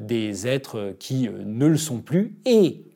[0.00, 2.88] des êtres qui ne le sont plus et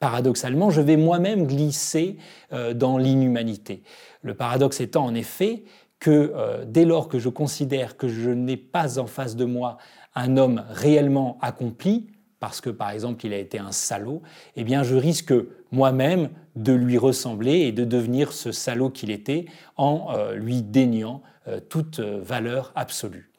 [0.00, 2.16] paradoxalement, je vais moi-même glisser
[2.52, 3.82] euh, dans l'inhumanité.
[4.22, 5.62] Le paradoxe étant en effet
[6.00, 9.76] que euh, dès lors que je considère que je n'ai pas en face de moi
[10.16, 12.08] un homme réellement accompli,
[12.40, 14.22] parce que par exemple il a été un salaud,
[14.56, 15.34] eh bien je risque
[15.70, 19.44] moi-même de lui ressembler et de devenir ce salaud qu'il était
[19.76, 21.22] en euh, lui déniant
[21.68, 23.29] toute valeur absolue.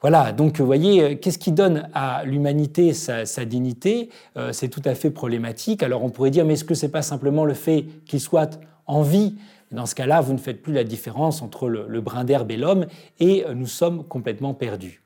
[0.00, 4.10] Voilà, donc vous voyez, euh, qu'est-ce qui donne à l'humanité sa, dignité?
[4.36, 5.82] Euh, C'est tout à fait problématique.
[5.82, 8.60] Alors on pourrait dire, mais est-ce que ce n'est pas simplement le fait qu'il soit
[8.86, 9.34] en vie?
[9.72, 12.86] Dans ce cas-là, vous ne faites plus la différence entre le, brin d'herbe et l'homme,
[13.18, 15.02] et euh, nous sommes complètement perdus.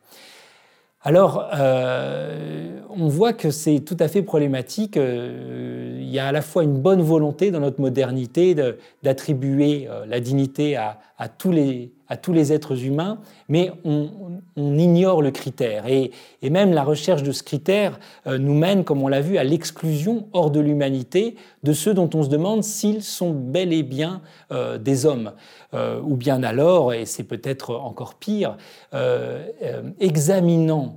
[1.04, 1.48] Alors,
[2.90, 4.94] on voit que c'est tout à fait problématique.
[4.94, 8.54] il y a à la fois une bonne volonté dans notre modernité
[9.02, 11.28] d'attribuer la dignité à, à
[12.16, 13.18] tous les êtres humains,
[13.48, 14.10] mais on,
[14.56, 15.86] ignore le critère.
[15.86, 16.10] Et,
[16.42, 20.28] même la recherche de ce critère euh, nous mène, comme on l'a vu, à l'exclusion
[20.32, 24.20] hors de l'humanité de ceux dont on se demande s'ils sont bel et bien
[24.50, 25.32] euh, des hommes.
[25.74, 28.56] Euh, ou bien alors, et c'est peut-être encore pire,
[30.00, 30.96] examinant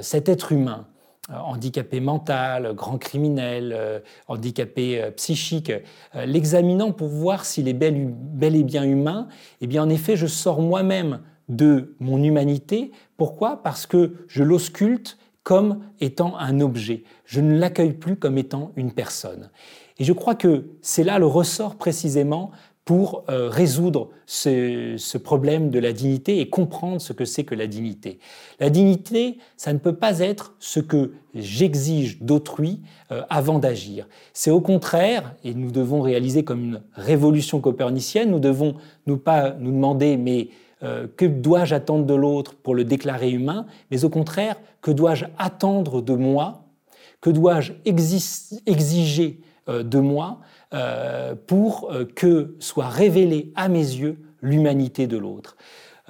[0.00, 0.86] cet être humain
[1.32, 5.72] handicapé mental, grand criminel, euh, handicapé euh, psychique,
[6.14, 9.28] l'examinant pour voir s'il est bel, et bien humain,
[9.60, 12.92] eh bien en effet, je sors moi-même de mon humanité.
[13.16, 13.62] Pourquoi?
[13.62, 17.04] Parce que je l'ausculte comme étant un objet.
[17.24, 19.50] Je ne l'accueille plus comme étant une personne.
[19.98, 22.50] Et je crois que c'est là le ressort précisément
[22.86, 27.66] pour euh, résoudre ce, problème de la dignité et comprendre ce que c'est que la
[27.66, 28.20] dignité.
[28.60, 32.80] La dignité, ça ne peut pas être ce que j'exige d'autrui
[33.10, 34.06] euh, avant d'agir.
[34.32, 38.76] C'est au contraire, et nous devons réaliser comme une révolution copernicienne, nous devons
[39.08, 40.50] nous pas nous demander mais
[40.84, 45.24] euh, que dois-je attendre de l'autre pour le déclarer humain, mais au contraire, que dois-je
[45.38, 46.62] attendre de moi,
[47.20, 50.38] que dois-je exiger de moi
[51.46, 55.56] pour euh, que soit révélée à mes yeux l'humanité de l'autre.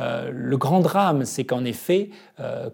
[0.00, 2.10] Euh, le grand drame, c'est qu'en effet,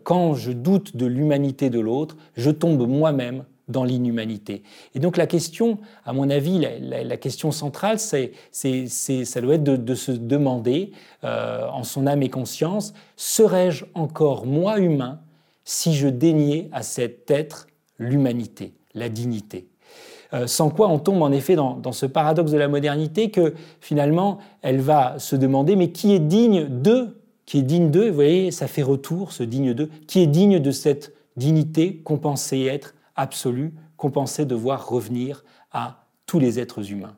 [0.03, 4.65] quand je doute de l'humanité de l'autre, je tombe moi-même dans l'inhumanité.
[4.95, 9.95] Et donc la question, à mon avis, la, question centrale, c'est, ça doit être de,
[9.95, 10.91] se demander,
[11.23, 15.21] en son âme et conscience, serais-je encore moi humain
[15.65, 17.69] si je déniais à cet être
[17.99, 19.69] l'humanité, la dignité?
[20.35, 24.39] Euh, sans quoi on tombe en effet dans, ce paradoxe de la modernité que finalement
[24.63, 27.17] elle va se demander mais qui est digne de
[27.47, 30.59] qui est digne de, vous voyez, ça fait retour, ce digne de, qui est digne
[30.59, 36.91] de cette dignité qu'on pensait être absolue, qu'on pensait devoir revenir à tous les êtres
[36.91, 37.15] humains.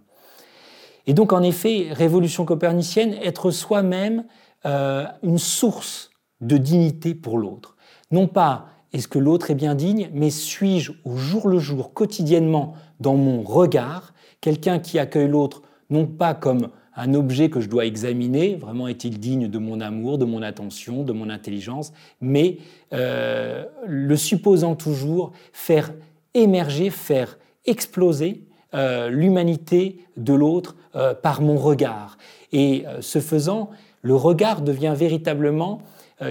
[1.06, 4.24] Et donc, en effet, révolution copernicienne, être soi-même
[4.64, 6.10] euh, une source
[6.40, 7.76] de dignité pour l'autre.
[8.10, 12.74] Non pas est-ce que l'autre est bien digne, mais suis-je au jour le jour, quotidiennement,
[13.00, 17.86] dans mon regard, quelqu'un qui accueille l'autre non pas comme un objet que je dois
[17.86, 22.58] examiner, vraiment est-il digne de mon amour, de mon attention, de mon intelligence, mais
[22.92, 25.92] euh, le supposant toujours faire
[26.34, 27.36] émerger, faire
[27.66, 32.16] exploser euh, l'humanité de l'autre euh, par mon regard.
[32.52, 33.70] Et ce faisant,
[34.02, 35.82] le regard devient véritablement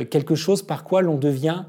[0.10, 1.66] quelque chose par quoi l'on devient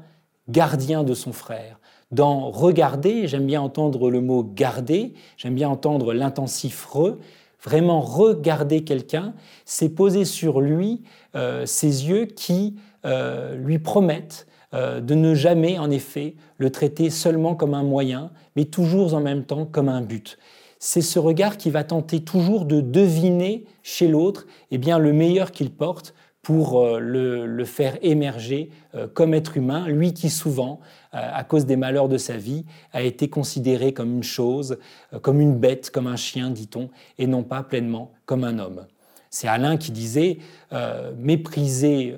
[0.49, 1.79] gardien de son frère.
[2.11, 7.17] Dans regarder, j'aime bien entendre le mot garder, j'aime bien entendre l'intensif re,
[7.63, 9.33] vraiment regarder quelqu'un,
[9.65, 11.01] c'est poser sur lui
[11.35, 12.75] euh, ses yeux qui
[13.05, 18.31] euh, lui promettent euh, de ne jamais, en effet, le traiter seulement comme un moyen,
[18.55, 20.37] mais toujours en même temps comme un but.
[20.79, 25.51] C'est ce regard qui va tenter toujours de deviner chez l'autre eh bien, le meilleur
[25.51, 26.13] qu'il porte
[26.45, 30.79] pour euh, le, faire émerger euh, comme être humain, lui qui souvent,
[31.15, 34.77] euh, à cause des malheurs de sa vie, a été considéré comme une chose,
[35.23, 38.85] comme une bête, comme un chien, dit-on, et non pas pleinement comme un homme.
[39.31, 40.37] C'est Alain qui disait
[41.17, 42.15] mépriser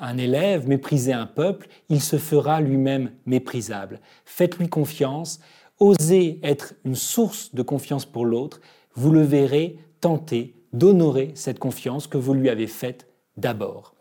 [0.00, 4.00] un élève, mépriser un peuple, il se fera lui-même méprisable.
[4.24, 5.40] Faites-lui confiance,
[5.78, 8.62] osez être une source de confiance pour l'autre,
[8.94, 13.94] vous le verrez tenter d'honorer cette confiance que vous lui avez faite d'abord.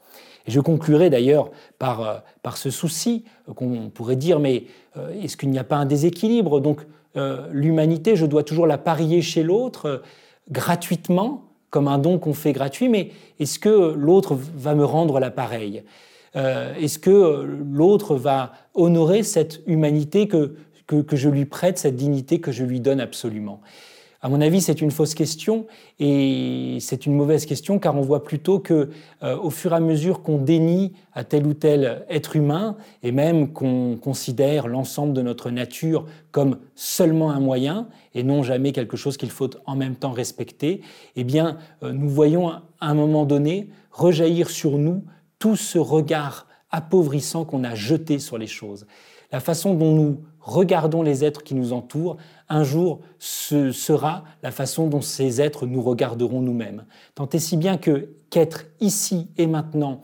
[0.48, 3.24] Je conclurai d'ailleurs par, euh, par ce souci
[3.56, 4.66] qu'on pourrait dire, mais
[4.98, 6.60] euh, est-ce qu'il n'y a pas un déséquilibre?
[6.60, 6.82] Donc
[7.16, 10.02] euh, l'humanité, je dois toujours la parier chez l'autre
[10.52, 15.84] gratuitement, comme un don qu'on fait gratuit, mais est-ce que l'autre va me rendre l'appareil?
[16.36, 20.56] Est-ce que l'autre va honorer cette humanité que,
[20.88, 23.62] que je lui prête, cette dignité que je lui donne absolument?
[24.24, 25.68] À mon avis, c'est une fausse question
[26.00, 28.90] et c'est une mauvaise question car on voit plutôt que,
[29.22, 33.12] euh, au fur et à mesure qu'on dénie à tel ou tel être humain et
[33.12, 38.96] même qu'on considère l'ensemble de notre nature comme seulement un moyen et non jamais quelque
[38.96, 40.80] chose qu'il faut en même temps respecter,
[41.18, 45.04] eh euh, nous voyons à un moment donné rejaillir sur nous
[45.38, 48.88] tout ce regard appauvrissant qu'on a jeté sur les choses.
[49.34, 52.18] La façon dont nous regardons les êtres qui nous entourent,
[52.50, 56.86] un jour ce sera la façon dont ces êtres nous regarderont nous-mêmes.
[57.16, 60.02] Tant et si bien que qu'être ici et maintenant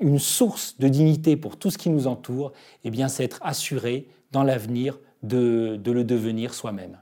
[0.00, 2.52] une source de dignité pour tout ce qui nous entoure,
[2.82, 6.98] eh bien c'est être assuré dans l'avenir de, de le devenir soi-même.